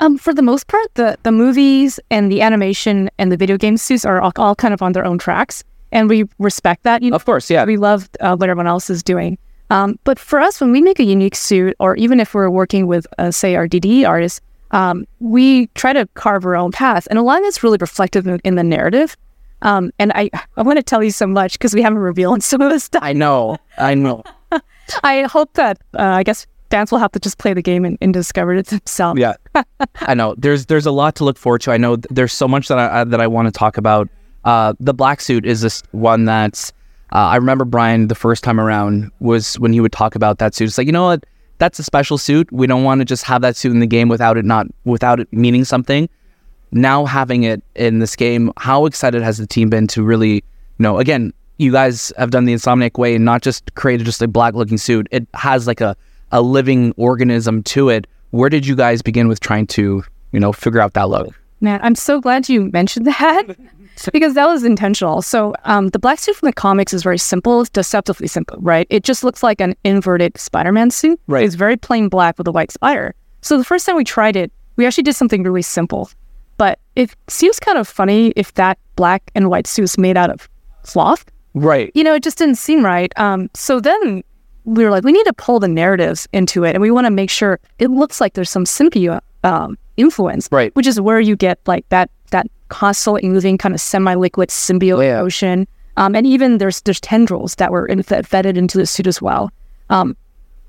Um, 0.00 0.16
for 0.16 0.32
the 0.32 0.42
most 0.42 0.66
part, 0.66 0.86
the 0.94 1.18
the 1.22 1.32
movies 1.32 2.00
and 2.10 2.32
the 2.32 2.40
animation 2.42 3.10
and 3.18 3.30
the 3.30 3.36
video 3.36 3.56
game 3.56 3.76
suits 3.76 4.04
are 4.04 4.20
all, 4.20 4.32
all 4.36 4.54
kind 4.54 4.72
of 4.72 4.82
on 4.82 4.92
their 4.92 5.04
own 5.04 5.18
tracks, 5.18 5.62
and 5.92 6.08
we 6.08 6.24
respect 6.38 6.82
that. 6.84 7.02
You 7.02 7.10
know, 7.10 7.16
Of 7.16 7.24
course, 7.24 7.50
yeah. 7.50 7.64
we 7.64 7.76
love 7.76 8.08
uh, 8.20 8.36
what 8.36 8.48
everyone 8.48 8.66
else 8.66 8.88
is 8.90 9.02
doing. 9.02 9.38
Um, 9.70 9.98
but 10.02 10.18
for 10.18 10.40
us, 10.40 10.60
when 10.60 10.72
we 10.72 10.80
make 10.80 10.98
a 10.98 11.04
unique 11.04 11.36
suit, 11.36 11.76
or 11.78 11.94
even 11.96 12.18
if 12.18 12.34
we're 12.34 12.50
working 12.50 12.88
with, 12.88 13.06
uh, 13.18 13.30
say, 13.30 13.54
our 13.54 13.68
DDE 13.68 14.08
artists, 14.08 14.40
um, 14.72 15.06
we 15.20 15.68
try 15.68 15.92
to 15.92 16.08
carve 16.14 16.44
our 16.44 16.56
own 16.56 16.72
path, 16.72 17.06
and 17.08 17.18
a 17.18 17.22
lot 17.22 17.40
of 17.40 17.46
it's 17.46 17.62
really 17.62 17.78
reflective 17.80 18.26
in, 18.26 18.40
in 18.42 18.56
the 18.56 18.64
narrative. 18.64 19.16
Um, 19.62 19.92
and 19.98 20.10
I, 20.14 20.30
I 20.56 20.62
want 20.62 20.78
to 20.78 20.82
tell 20.82 21.02
you 21.04 21.10
so 21.10 21.26
much 21.26 21.52
because 21.52 21.74
we 21.74 21.82
haven't 21.82 21.98
revealed 21.98 22.42
some 22.50 22.60
of 22.62 22.70
this 22.70 22.84
stuff. 22.84 23.02
I 23.02 23.12
know, 23.12 23.58
I 23.78 23.94
know. 23.94 24.24
I 25.02 25.22
hope 25.22 25.52
that 25.54 25.78
uh, 25.98 26.02
I 26.02 26.22
guess 26.22 26.46
fans 26.70 26.92
will 26.92 26.98
have 26.98 27.12
to 27.12 27.18
just 27.18 27.38
play 27.38 27.52
the 27.52 27.62
game 27.62 27.84
and, 27.84 27.98
and 28.00 28.14
discover 28.14 28.54
it 28.54 28.66
themselves. 28.66 29.20
Yeah, 29.20 29.34
I 29.96 30.14
know. 30.14 30.34
There's 30.38 30.66
there's 30.66 30.86
a 30.86 30.90
lot 30.90 31.16
to 31.16 31.24
look 31.24 31.38
forward 31.38 31.60
to. 31.62 31.72
I 31.72 31.76
know 31.76 31.96
th- 31.96 32.06
there's 32.10 32.32
so 32.32 32.48
much 32.48 32.68
that 32.68 32.78
I, 32.78 33.00
I 33.00 33.04
that 33.04 33.20
I 33.20 33.26
want 33.26 33.46
to 33.46 33.52
talk 33.52 33.76
about. 33.76 34.08
Uh, 34.44 34.72
the 34.80 34.94
black 34.94 35.20
suit 35.20 35.44
is 35.44 35.60
this 35.60 35.82
one 35.92 36.24
that's. 36.24 36.72
Uh, 37.12 37.26
I 37.26 37.36
remember 37.36 37.64
Brian 37.64 38.06
the 38.06 38.14
first 38.14 38.44
time 38.44 38.60
around 38.60 39.10
was 39.18 39.58
when 39.58 39.72
he 39.72 39.80
would 39.80 39.92
talk 39.92 40.14
about 40.14 40.38
that 40.38 40.54
suit. 40.54 40.68
It's 40.68 40.78
like 40.78 40.86
you 40.86 40.92
know 40.92 41.06
what, 41.06 41.24
that's 41.58 41.78
a 41.78 41.82
special 41.82 42.18
suit. 42.18 42.50
We 42.52 42.66
don't 42.66 42.84
want 42.84 43.00
to 43.00 43.04
just 43.04 43.24
have 43.24 43.42
that 43.42 43.56
suit 43.56 43.72
in 43.72 43.80
the 43.80 43.86
game 43.86 44.08
without 44.08 44.36
it 44.36 44.44
not 44.44 44.66
without 44.84 45.20
it 45.20 45.32
meaning 45.32 45.64
something. 45.64 46.08
Now 46.72 47.04
having 47.04 47.42
it 47.42 47.62
in 47.74 47.98
this 47.98 48.14
game, 48.14 48.52
how 48.56 48.86
excited 48.86 49.22
has 49.22 49.38
the 49.38 49.46
team 49.46 49.70
been 49.70 49.88
to 49.88 50.04
really, 50.04 50.34
you 50.34 50.42
know, 50.78 50.98
again, 50.98 51.32
you 51.60 51.72
guys 51.72 52.12
have 52.16 52.30
done 52.30 52.46
the 52.46 52.54
Insomniac 52.54 52.98
way 52.98 53.14
and 53.14 53.24
not 53.24 53.42
just 53.42 53.74
created 53.74 54.04
just 54.04 54.22
a 54.22 54.28
black 54.28 54.54
looking 54.54 54.78
suit. 54.78 55.06
It 55.10 55.26
has 55.34 55.66
like 55.66 55.80
a 55.80 55.96
a 56.32 56.40
living 56.42 56.92
organism 56.96 57.62
to 57.64 57.88
it. 57.88 58.06
Where 58.30 58.48
did 58.48 58.66
you 58.66 58.76
guys 58.76 59.02
begin 59.02 59.28
with 59.28 59.40
trying 59.40 59.66
to, 59.68 60.04
you 60.32 60.40
know, 60.40 60.52
figure 60.52 60.80
out 60.80 60.94
that 60.94 61.08
look? 61.08 61.38
Man, 61.60 61.80
I'm 61.82 61.94
so 61.94 62.20
glad 62.20 62.48
you 62.48 62.70
mentioned 62.70 63.06
that 63.06 63.44
because 64.12 64.34
that 64.34 64.46
was 64.46 64.64
intentional. 64.64 65.20
So, 65.20 65.54
um, 65.64 65.88
the 65.88 65.98
black 65.98 66.18
suit 66.18 66.36
from 66.36 66.46
the 66.46 66.52
comics 66.52 66.94
is 66.94 67.02
very 67.02 67.18
simple. 67.18 67.60
It's 67.60 67.70
deceptively 67.70 68.28
simple, 68.28 68.56
right? 68.60 68.86
It 68.88 69.04
just 69.04 69.24
looks 69.24 69.42
like 69.42 69.60
an 69.60 69.74
inverted 69.84 70.38
Spider-Man 70.38 70.90
suit. 70.90 71.20
Right. 71.26 71.44
It's 71.44 71.56
very 71.56 71.76
plain 71.76 72.08
black 72.08 72.38
with 72.38 72.46
a 72.46 72.52
white 72.52 72.70
spider. 72.70 73.14
So 73.42 73.58
the 73.58 73.64
first 73.64 73.84
time 73.84 73.96
we 73.96 74.04
tried 74.04 74.36
it, 74.36 74.52
we 74.76 74.86
actually 74.86 75.02
did 75.02 75.16
something 75.16 75.42
really 75.42 75.62
simple. 75.62 76.10
But 76.56 76.78
it 76.94 77.14
seems 77.28 77.58
kind 77.58 77.76
of 77.76 77.88
funny 77.88 78.32
if 78.36 78.54
that 78.54 78.78
black 78.96 79.30
and 79.34 79.50
white 79.50 79.66
suit 79.66 79.84
is 79.84 79.98
made 79.98 80.16
out 80.16 80.30
of 80.30 80.48
cloth. 80.82 81.24
Right. 81.54 81.90
You 81.94 82.04
know, 82.04 82.14
it 82.14 82.22
just 82.22 82.38
didn't 82.38 82.56
seem 82.56 82.84
right. 82.84 83.12
Um, 83.18 83.50
so 83.54 83.80
then 83.80 84.22
we 84.64 84.84
were 84.84 84.90
like, 84.90 85.04
we 85.04 85.12
need 85.12 85.24
to 85.24 85.32
pull 85.32 85.58
the 85.58 85.68
narratives 85.68 86.28
into 86.32 86.64
it, 86.64 86.74
and 86.74 86.82
we 86.82 86.90
want 86.90 87.06
to 87.06 87.10
make 87.10 87.30
sure 87.30 87.58
it 87.78 87.90
looks 87.90 88.20
like 88.20 88.34
there's 88.34 88.50
some 88.50 88.64
symbiote 88.64 89.20
um, 89.42 89.76
influence, 89.96 90.48
Right. 90.52 90.74
Which 90.76 90.86
is 90.86 91.00
where 91.00 91.20
you 91.20 91.36
get 91.36 91.58
like 91.66 91.88
that 91.88 92.10
that 92.30 92.46
constantly 92.68 93.28
moving 93.28 93.58
kind 93.58 93.74
of 93.74 93.80
semi-liquid 93.80 94.48
symbiote 94.50 95.04
Yeah. 95.04 95.20
ocean, 95.20 95.66
um, 95.96 96.14
and 96.14 96.26
even 96.26 96.58
there's 96.58 96.82
there's 96.82 97.00
tendrils 97.00 97.56
that 97.56 97.72
were 97.72 97.86
in, 97.86 98.02
that 98.02 98.26
fed 98.26 98.46
into 98.46 98.78
the 98.78 98.86
suit 98.86 99.06
as 99.06 99.20
well. 99.20 99.50
Um, 99.88 100.16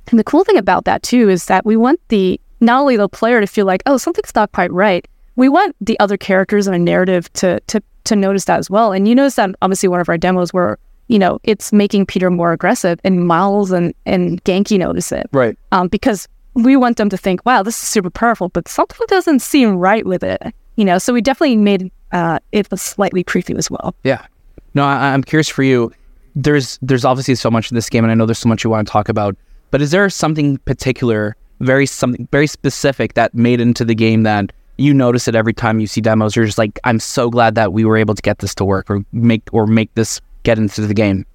and 0.10 0.18
the 0.20 0.24
cool 0.24 0.44
thing 0.44 0.58
about 0.58 0.86
that 0.86 1.04
too 1.04 1.30
is 1.30 1.46
that 1.46 1.66
we 1.66 1.78
want 1.78 2.00
the 2.08 2.40
not 2.60 2.82
only 2.82 2.98
the 2.98 3.08
player 3.10 3.40
to 3.40 3.48
feel 3.48 3.66
like, 3.66 3.84
oh, 3.86 3.98
something's 3.98 4.34
not 4.34 4.52
quite 4.52 4.72
right. 4.72 5.08
We 5.36 5.48
want 5.50 5.76
the 5.80 6.00
other 6.00 6.18
characters 6.18 6.68
in 6.68 6.74
a 6.74 6.80
narrative 6.80 7.32
to 7.34 7.60
to 7.68 7.84
to 8.06 8.16
notice 8.16 8.46
that 8.46 8.60
as 8.60 8.70
well. 8.70 8.92
And 8.92 9.08
you 9.08 9.16
notice 9.16 9.36
that 9.36 9.52
obviously 9.62 9.90
one 9.90 10.00
of 10.00 10.10
our 10.10 10.18
demos 10.18 10.54
where 10.54 10.78
you 11.08 11.20
know 11.20 11.40
it's 11.44 11.74
making 11.74 12.06
Peter 12.06 12.30
more 12.30 12.52
aggressive, 12.54 13.00
and 13.04 13.28
Miles 13.28 13.72
and 13.72 13.94
and 14.06 14.44
Genki 14.44 14.78
notice 14.78 15.12
it 15.12 15.28
Right. 15.32 15.58
um, 15.72 15.88
because 15.88 16.28
we 16.54 16.76
want 16.76 16.98
them 16.98 17.10
to 17.10 17.18
think, 17.18 17.46
wow, 17.46 17.64
this 17.64 17.82
is 17.82 17.88
super 17.88 18.10
powerful, 18.10 18.50
but 18.50 18.68
something 18.68 19.06
doesn't 19.08 19.40
seem 19.42 19.76
right 19.78 20.06
with 20.06 20.24
it. 20.24 20.42
You 20.76 20.86
know, 20.86 20.98
so 20.98 21.14
we 21.14 21.22
definitely 21.22 21.58
made 21.58 21.92
uh, 22.12 22.40
it 22.52 22.68
a 22.72 22.78
slightly 22.78 23.24
creepy 23.24 23.56
as 23.56 23.70
well. 23.72 23.96
Yeah. 24.04 24.26
No, 24.74 24.84
I, 24.84 25.14
I'm 25.14 25.24
curious 25.24 25.48
for 25.50 25.64
you. 25.64 25.92
There's 26.36 26.80
there's 26.82 27.04
obviously 27.06 27.36
so 27.36 27.52
much 27.52 27.72
in 27.72 27.76
this 27.76 27.90
game, 27.90 28.04
and 28.06 28.12
I 28.12 28.16
know 28.16 28.26
there's 28.26 28.40
so 28.40 28.50
much 28.50 28.64
you 28.64 28.70
want 28.70 28.88
to 28.88 28.92
talk 28.92 29.10
about. 29.10 29.36
But 29.70 29.82
is 29.82 29.92
there 29.92 30.10
something 30.10 30.58
particular, 30.60 31.36
very 31.60 31.86
something 31.86 32.28
very 32.32 32.48
specific 32.48 33.14
that 33.16 33.34
made 33.34 33.60
into 33.62 33.84
the 33.86 33.96
game 33.96 34.24
that 34.24 34.52
you 34.82 34.94
notice 34.94 35.28
it 35.28 35.36
every 35.36 35.54
time 35.54 35.80
you 35.80 35.88
see 35.88 36.02
demos? 36.02 36.36
You're 36.36 36.46
just 36.46 36.58
like, 36.58 36.80
I'm 36.84 37.00
so 37.00 37.30
glad 37.30 37.56
that 37.56 37.74
we 37.74 37.86
were 37.86 37.98
able 37.98 38.16
to 38.16 38.22
get 38.22 38.40
this 38.40 38.56
to 38.56 38.66
work 38.66 38.90
or 38.90 39.04
make 39.12 39.44
or 39.52 39.68
make 39.68 39.94
this 39.96 40.22
get 40.44 40.58
into 40.58 40.82
the 40.82 40.94
game. 40.94 41.26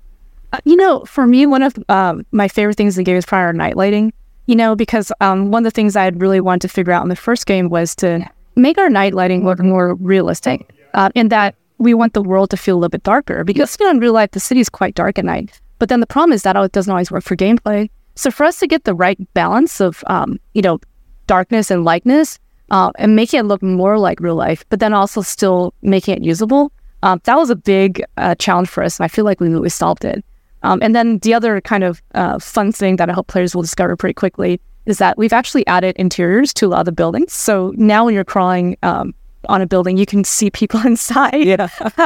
Uh, 0.52 0.58
you 0.64 0.76
know, 0.76 1.04
for 1.04 1.26
me, 1.26 1.46
one 1.46 1.62
of 1.62 1.76
um, 1.88 2.24
my 2.32 2.48
favorite 2.48 2.76
things 2.76 2.96
in 2.96 3.02
the 3.02 3.04
game 3.04 3.16
is 3.16 3.26
prior 3.26 3.52
night 3.52 3.76
lighting. 3.76 4.12
You 4.46 4.54
know, 4.54 4.76
because 4.76 5.10
um, 5.20 5.50
one 5.50 5.66
of 5.66 5.72
the 5.72 5.74
things 5.74 5.96
I 5.96 6.04
had 6.04 6.20
really 6.20 6.40
wanted 6.40 6.62
to 6.62 6.68
figure 6.68 6.92
out 6.92 7.02
in 7.02 7.08
the 7.08 7.16
first 7.16 7.46
game 7.46 7.68
was 7.68 7.96
to 7.96 8.24
make 8.54 8.78
our 8.78 8.88
night 8.88 9.12
lighting 9.12 9.44
look 9.44 9.58
more 9.58 9.94
realistic, 9.96 10.72
uh, 10.94 11.10
in 11.16 11.28
that 11.28 11.56
we 11.78 11.94
want 11.94 12.14
the 12.14 12.22
world 12.22 12.50
to 12.50 12.56
feel 12.56 12.76
a 12.76 12.78
little 12.78 12.90
bit 12.90 13.02
darker. 13.02 13.42
Because 13.42 13.76
you 13.80 13.86
know, 13.86 13.90
in 13.90 13.98
real 13.98 14.12
life, 14.12 14.30
the 14.30 14.40
city 14.40 14.60
is 14.60 14.68
quite 14.68 14.94
dark 14.94 15.18
at 15.18 15.24
night. 15.24 15.60
But 15.78 15.88
then 15.88 16.00
the 16.00 16.06
problem 16.06 16.32
is 16.32 16.42
that 16.42 16.56
it 16.56 16.72
doesn't 16.72 16.90
always 16.90 17.10
work 17.10 17.24
for 17.24 17.36
gameplay. 17.36 17.90
So 18.14 18.30
for 18.30 18.44
us 18.44 18.58
to 18.60 18.66
get 18.66 18.84
the 18.84 18.94
right 18.94 19.18
balance 19.34 19.80
of, 19.80 20.02
um, 20.06 20.40
you 20.54 20.62
know, 20.62 20.78
darkness 21.26 21.70
and 21.70 21.84
lightness, 21.84 22.38
uh, 22.70 22.90
and 22.96 23.16
making 23.16 23.40
it 23.40 23.44
look 23.44 23.62
more 23.62 23.98
like 23.98 24.20
real 24.20 24.34
life, 24.34 24.64
but 24.68 24.80
then 24.80 24.92
also 24.92 25.22
still 25.22 25.72
making 25.82 26.16
it 26.16 26.24
usable, 26.24 26.72
um, 27.02 27.20
that 27.24 27.36
was 27.36 27.50
a 27.50 27.56
big 27.56 28.04
uh, 28.16 28.34
challenge 28.36 28.68
for 28.68 28.82
us. 28.82 28.98
And 28.98 29.04
I 29.04 29.08
feel 29.08 29.24
like 29.24 29.40
we 29.40 29.48
really 29.48 29.68
solved 29.68 30.04
it. 30.04 30.24
Um, 30.62 30.80
and 30.82 30.94
then 30.94 31.18
the 31.18 31.34
other 31.34 31.60
kind 31.60 31.84
of 31.84 32.02
uh, 32.14 32.38
fun 32.38 32.72
thing 32.72 32.96
that 32.96 33.08
I 33.08 33.12
hope 33.12 33.28
players 33.28 33.54
will 33.54 33.62
discover 33.62 33.96
pretty 33.96 34.14
quickly 34.14 34.60
is 34.86 34.98
that 34.98 35.18
we've 35.18 35.32
actually 35.32 35.66
added 35.66 35.94
interiors 35.96 36.54
to 36.54 36.66
a 36.66 36.68
lot 36.68 36.80
of 36.80 36.86
the 36.86 36.92
buildings. 36.92 37.32
So 37.32 37.72
now 37.76 38.04
when 38.04 38.14
you're 38.14 38.24
crawling 38.24 38.76
um, 38.82 39.14
on 39.48 39.60
a 39.60 39.66
building, 39.66 39.96
you 39.96 40.06
can 40.06 40.24
see 40.24 40.50
people 40.50 40.80
inside. 40.86 41.44
Yeah. 41.44 41.68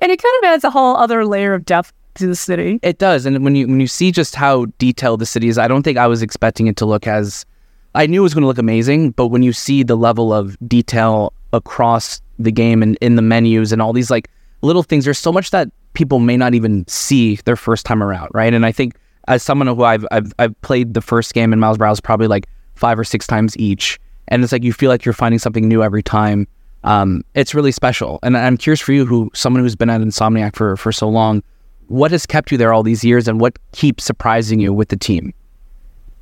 and 0.00 0.10
it 0.10 0.22
kind 0.22 0.36
of 0.38 0.44
adds 0.44 0.64
a 0.64 0.70
whole 0.70 0.96
other 0.96 1.24
layer 1.26 1.54
of 1.54 1.64
depth 1.64 1.92
to 2.14 2.26
the 2.26 2.36
city. 2.36 2.78
It 2.82 2.98
does, 2.98 3.24
and 3.26 3.42
when 3.42 3.54
you 3.54 3.66
when 3.66 3.80
you 3.80 3.86
see 3.86 4.12
just 4.12 4.34
how 4.34 4.66
detailed 4.78 5.20
the 5.20 5.26
city 5.26 5.48
is, 5.48 5.56
I 5.56 5.66
don't 5.66 5.82
think 5.82 5.96
I 5.96 6.06
was 6.06 6.22
expecting 6.22 6.66
it 6.66 6.76
to 6.78 6.86
look 6.86 7.06
as. 7.06 7.46
I 7.94 8.06
knew 8.06 8.20
it 8.20 8.22
was 8.22 8.34
going 8.34 8.42
to 8.42 8.46
look 8.48 8.58
amazing, 8.58 9.10
but 9.10 9.28
when 9.28 9.42
you 9.42 9.52
see 9.52 9.82
the 9.82 9.96
level 9.96 10.32
of 10.32 10.56
detail 10.66 11.32
across 11.52 12.20
the 12.38 12.52
game 12.52 12.82
and 12.82 12.96
in 13.00 13.16
the 13.16 13.22
menus 13.22 13.72
and 13.72 13.82
all 13.82 13.92
these 13.92 14.10
like 14.10 14.30
little 14.62 14.82
things, 14.82 15.04
there's 15.04 15.18
so 15.18 15.32
much 15.32 15.50
that 15.50 15.68
people 15.92 16.18
may 16.18 16.36
not 16.36 16.54
even 16.54 16.86
see 16.88 17.36
their 17.44 17.56
first 17.56 17.84
time 17.84 18.02
around, 18.02 18.30
right? 18.32 18.54
And 18.54 18.64
I 18.64 18.72
think 18.72 18.94
as 19.28 19.42
someone 19.42 19.66
who 19.66 19.84
I've 19.84 20.06
I've, 20.10 20.32
I've 20.38 20.60
played 20.62 20.94
the 20.94 21.02
first 21.02 21.34
game 21.34 21.52
in 21.52 21.60
Miles 21.60 21.78
Morales 21.78 22.00
probably 22.00 22.28
like 22.28 22.48
five 22.74 22.98
or 22.98 23.04
six 23.04 23.26
times 23.26 23.56
each, 23.58 24.00
and 24.28 24.42
it's 24.42 24.52
like 24.52 24.64
you 24.64 24.72
feel 24.72 24.88
like 24.88 25.04
you're 25.04 25.12
finding 25.12 25.38
something 25.38 25.68
new 25.68 25.82
every 25.82 26.02
time. 26.02 26.48
Um, 26.84 27.22
it's 27.34 27.54
really 27.54 27.70
special, 27.72 28.18
and 28.22 28.36
I'm 28.36 28.56
curious 28.56 28.80
for 28.80 28.92
you, 28.92 29.06
who 29.06 29.30
someone 29.34 29.62
who's 29.62 29.76
been 29.76 29.90
at 29.90 30.00
Insomniac 30.00 30.56
for 30.56 30.76
for 30.76 30.90
so 30.90 31.08
long 31.08 31.42
what 31.92 32.10
has 32.10 32.24
kept 32.24 32.50
you 32.50 32.56
there 32.56 32.72
all 32.72 32.82
these 32.82 33.04
years 33.04 33.28
and 33.28 33.38
what 33.38 33.58
keeps 33.72 34.02
surprising 34.02 34.58
you 34.58 34.72
with 34.72 34.88
the 34.88 34.96
team? 34.96 35.34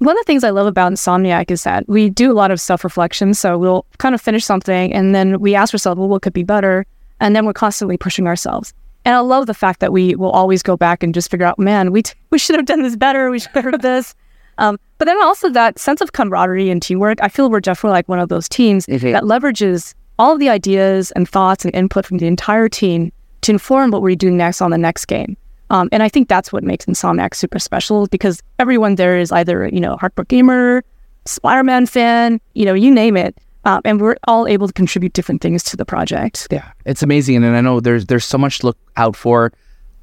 One 0.01 0.17
of 0.17 0.21
the 0.21 0.25
things 0.27 0.45
I 0.45 0.51
love 0.51 0.67
about 0.67 0.93
Insomniac 0.93 1.51
is 1.51 1.63
that 1.65 1.87
we 1.89 2.09
do 2.11 2.33
a 2.33 2.35
lot 2.35 2.51
of 2.51 2.61
self 2.61 2.85
reflection. 2.85 3.35
So 3.35 3.57
we'll 3.59 3.85
kind 3.99 4.15
of 4.15 4.21
finish 4.21 4.45
something 4.45 4.93
and 4.93 5.15
then 5.15 5.39
we 5.41 5.55
ask 5.55 5.73
ourselves, 5.75 5.99
well, 5.99 6.09
what 6.09 6.23
could 6.23 6.33
be 6.33 6.43
better? 6.43 6.87
And 7.21 7.37
then 7.37 7.45
we're 7.45 7.53
constantly 7.53 7.99
pushing 7.99 8.27
ourselves. 8.27 8.73
And 9.05 9.15
I 9.15 9.21
love 9.21 9.47
the 9.47 9.55
fact 9.55 9.81
that 9.81 9.93
we 9.93 10.15
will 10.15 10.31
always 10.31 10.63
go 10.63 10.77
back 10.77 11.03
and 11.03 11.13
just 11.15 11.31
figure 11.31 11.47
out, 11.47 11.59
man, 11.59 11.93
we, 11.93 12.03
t- 12.03 12.15
we 12.31 12.39
should 12.39 12.57
have 12.57 12.67
done 12.67 12.83
this 12.83 12.97
better. 12.97 13.31
We 13.31 13.39
should 13.39 13.51
have 13.53 13.65
heard 13.65 13.75
of 13.75 13.83
this. 13.83 14.15
Um, 14.59 14.79
but 14.99 15.07
then 15.07 15.17
also 15.23 15.49
that 15.49 15.79
sense 15.79 16.03
of 16.03 16.13
camaraderie 16.13 16.69
and 16.69 16.83
teamwork. 16.83 17.17
I 17.23 17.29
feel 17.29 17.49
we're 17.51 17.61
definitely 17.61 17.93
like 17.95 18.09
one 18.11 18.19
of 18.19 18.29
those 18.29 18.47
teams 18.47 18.85
Mhm. 18.85 19.13
that 19.13 19.23
leverages 19.23 19.95
all 20.19 20.35
of 20.35 20.39
the 20.39 20.51
ideas 20.51 21.13
and 21.13 21.27
thoughts 21.27 21.65
and 21.65 21.75
input 21.75 22.05
from 22.05 22.19
the 22.19 22.27
entire 22.27 22.69
team 22.69 23.11
to 23.41 23.53
inform 23.53 23.91
what 23.91 24.03
we 24.03 24.15
do 24.15 24.31
next 24.31 24.61
on 24.61 24.71
the 24.71 24.77
next 24.77 25.07
game. 25.07 25.35
Um, 25.70 25.88
and 25.92 26.02
I 26.02 26.09
think 26.09 26.28
that's 26.28 26.52
what 26.52 26.64
makes 26.64 26.85
Insomniac 26.87 27.35
super 27.35 27.59
special 27.59 28.06
because 28.09 28.42
everyone 28.59 28.96
there 28.96 29.18
is 29.18 29.33
either, 29.33 29.68
you 29.68 29.80
know, 29.80 29.96
hardcore 29.96 30.26
gamer, 30.26 30.85
Spider-Man 31.24 31.87
fan, 31.87 32.40
you 32.54 32.64
know, 32.64 32.74
you 32.74 32.90
name 32.90 33.16
it. 33.16 33.38
Um, 33.64 33.83
and 33.85 34.00
we're 34.00 34.16
all 34.24 34.46
able 34.46 34.66
to 34.66 34.72
contribute 34.72 35.12
different 35.12 35.42
things 35.42 35.62
to 35.64 35.76
the 35.76 35.85
project. 35.85 36.48
Yeah, 36.50 36.72
it's 36.87 37.02
amazing, 37.02 37.37
and 37.37 37.54
I 37.56 37.61
know 37.61 37.78
there's 37.78 38.06
there's 38.06 38.24
so 38.24 38.38
much 38.38 38.61
to 38.61 38.66
look 38.66 38.78
out 38.96 39.14
for. 39.14 39.52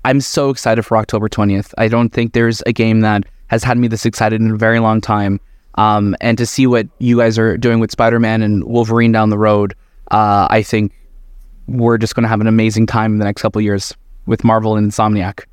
I'm 0.05 0.21
so 0.21 0.51
excited 0.51 0.83
for 0.83 0.95
October 0.95 1.27
20th. 1.27 1.73
I 1.77 1.87
don't 1.87 2.09
think 2.09 2.33
there's 2.33 2.61
a 2.67 2.71
game 2.71 3.01
that 3.01 3.23
has 3.47 3.63
had 3.63 3.79
me 3.79 3.87
this 3.87 4.05
excited 4.05 4.39
in 4.41 4.51
a 4.51 4.55
very 4.55 4.79
long 4.79 5.01
time. 5.01 5.39
Um, 5.73 6.15
and 6.21 6.37
to 6.37 6.45
see 6.45 6.67
what 6.67 6.87
you 6.99 7.17
guys 7.17 7.39
are 7.39 7.57
doing 7.57 7.79
with 7.79 7.91
Spider-Man 7.91 8.41
and 8.43 8.63
Wolverine 8.63 9.11
down 9.11 9.31
the 9.31 9.37
road, 9.37 9.73
uh, 10.11 10.47
I 10.49 10.61
think 10.61 10.93
we're 11.67 11.97
just 11.97 12.15
going 12.15 12.23
to 12.23 12.29
have 12.29 12.41
an 12.41 12.47
amazing 12.47 12.85
time 12.85 13.13
in 13.13 13.19
the 13.19 13.25
next 13.25 13.41
couple 13.41 13.59
years 13.59 13.93
with 14.27 14.43
Marvel 14.43 14.75
and 14.75 14.91
Insomniac. 14.91 15.45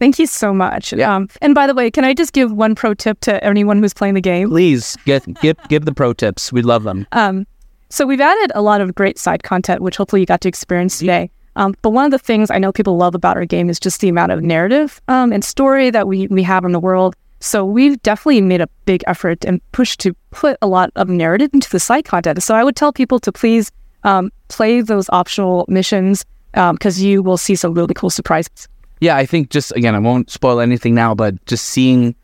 Thank 0.00 0.18
you 0.18 0.26
so 0.26 0.54
much. 0.54 0.94
Yeah. 0.94 1.14
Um, 1.14 1.28
and 1.42 1.54
by 1.54 1.66
the 1.66 1.74
way, 1.74 1.90
can 1.90 2.06
I 2.06 2.14
just 2.14 2.32
give 2.32 2.50
one 2.50 2.74
pro 2.74 2.94
tip 2.94 3.20
to 3.20 3.44
anyone 3.44 3.82
who's 3.82 3.92
playing 3.92 4.14
the 4.14 4.22
game? 4.22 4.48
Please 4.48 4.96
get 5.04 5.22
give 5.42 5.58
give 5.68 5.84
the 5.84 5.92
pro 5.92 6.14
tips. 6.14 6.50
We 6.50 6.62
love 6.62 6.84
them. 6.84 7.06
Um, 7.12 7.46
so 7.90 8.06
we've 8.06 8.20
added 8.20 8.50
a 8.54 8.62
lot 8.62 8.80
of 8.80 8.94
great 8.94 9.18
side 9.18 9.42
content, 9.42 9.82
which 9.82 9.98
hopefully 9.98 10.22
you 10.22 10.26
got 10.26 10.40
to 10.40 10.48
experience 10.48 10.98
today. 10.98 11.30
Um, 11.56 11.74
but 11.82 11.90
one 11.90 12.06
of 12.06 12.12
the 12.12 12.18
things 12.18 12.50
I 12.50 12.58
know 12.58 12.72
people 12.72 12.96
love 12.96 13.14
about 13.14 13.36
our 13.36 13.44
game 13.44 13.68
is 13.68 13.78
just 13.78 14.00
the 14.00 14.08
amount 14.08 14.32
of 14.32 14.42
narrative 14.42 15.02
um, 15.08 15.32
and 15.32 15.44
story 15.44 15.90
that 15.90 16.08
we 16.08 16.26
we 16.28 16.42
have 16.44 16.64
in 16.64 16.72
the 16.72 16.80
world. 16.80 17.14
So 17.40 17.66
we've 17.66 18.00
definitely 18.00 18.40
made 18.40 18.62
a 18.62 18.68
big 18.86 19.04
effort 19.06 19.44
and 19.44 19.60
push 19.72 19.98
to 19.98 20.14
put 20.30 20.56
a 20.62 20.66
lot 20.66 20.90
of 20.96 21.10
narrative 21.10 21.50
into 21.52 21.68
the 21.68 21.80
side 21.80 22.06
content. 22.06 22.42
So 22.42 22.54
I 22.54 22.64
would 22.64 22.76
tell 22.76 22.92
people 22.92 23.20
to 23.20 23.32
please 23.32 23.70
um, 24.04 24.32
play 24.48 24.80
those 24.80 25.10
optional 25.10 25.66
missions 25.68 26.24
because 26.54 27.02
you 27.02 27.22
will 27.22 27.36
see 27.36 27.54
some 27.54 27.74
really 27.74 27.92
cool 27.92 28.10
surprises. 28.10 28.66
Yeah, 29.00 29.16
I 29.16 29.26
think 29.26 29.50
just 29.50 29.72
again, 29.76 29.94
I 29.94 29.98
won't 29.98 30.30
spoil 30.30 30.60
anything 30.60 30.94
now, 30.94 31.14
but 31.14 31.44
just 31.46 31.66
seeing 31.66 32.14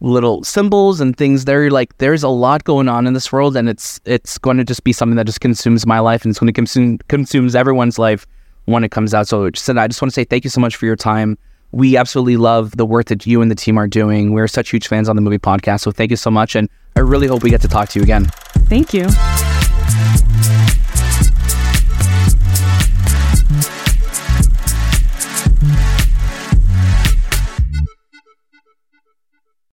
little 0.00 0.42
symbols 0.44 1.00
and 1.00 1.16
things 1.16 1.44
there, 1.44 1.70
like 1.70 1.96
there's 1.98 2.22
a 2.22 2.28
lot 2.28 2.64
going 2.64 2.88
on 2.88 3.06
in 3.06 3.12
this 3.12 3.32
world, 3.32 3.56
and 3.56 3.68
it's 3.68 4.00
it's 4.04 4.38
going 4.38 4.56
to 4.56 4.64
just 4.64 4.84
be 4.84 4.92
something 4.92 5.16
that 5.16 5.26
just 5.26 5.40
consumes 5.40 5.86
my 5.86 5.98
life, 5.98 6.24
and 6.24 6.30
it's 6.30 6.38
going 6.38 6.46
to 6.46 6.52
consume 6.52 6.98
consumes 7.08 7.54
everyone's 7.54 7.98
life 7.98 8.26
when 8.66 8.84
it 8.84 8.90
comes 8.90 9.12
out. 9.12 9.28
So, 9.28 9.50
just, 9.50 9.68
I 9.68 9.86
just 9.88 10.00
want 10.00 10.10
to 10.10 10.14
say 10.14 10.24
thank 10.24 10.44
you 10.44 10.50
so 10.50 10.60
much 10.60 10.76
for 10.76 10.86
your 10.86 10.96
time. 10.96 11.36
We 11.72 11.96
absolutely 11.96 12.36
love 12.36 12.76
the 12.76 12.86
work 12.86 13.06
that 13.06 13.26
you 13.26 13.42
and 13.42 13.50
the 13.50 13.54
team 13.54 13.78
are 13.78 13.86
doing. 13.86 14.32
We're 14.32 14.48
such 14.48 14.70
huge 14.70 14.88
fans 14.88 15.08
on 15.08 15.16
the 15.16 15.22
movie 15.22 15.38
podcast, 15.38 15.80
so 15.80 15.90
thank 15.90 16.10
you 16.10 16.16
so 16.16 16.30
much, 16.30 16.54
and 16.54 16.68
I 16.96 17.00
really 17.00 17.26
hope 17.26 17.42
we 17.42 17.50
get 17.50 17.60
to 17.62 17.68
talk 17.68 17.88
to 17.90 17.98
you 17.98 18.02
again. 18.02 18.26
Thank 18.68 18.94
you. 18.94 19.08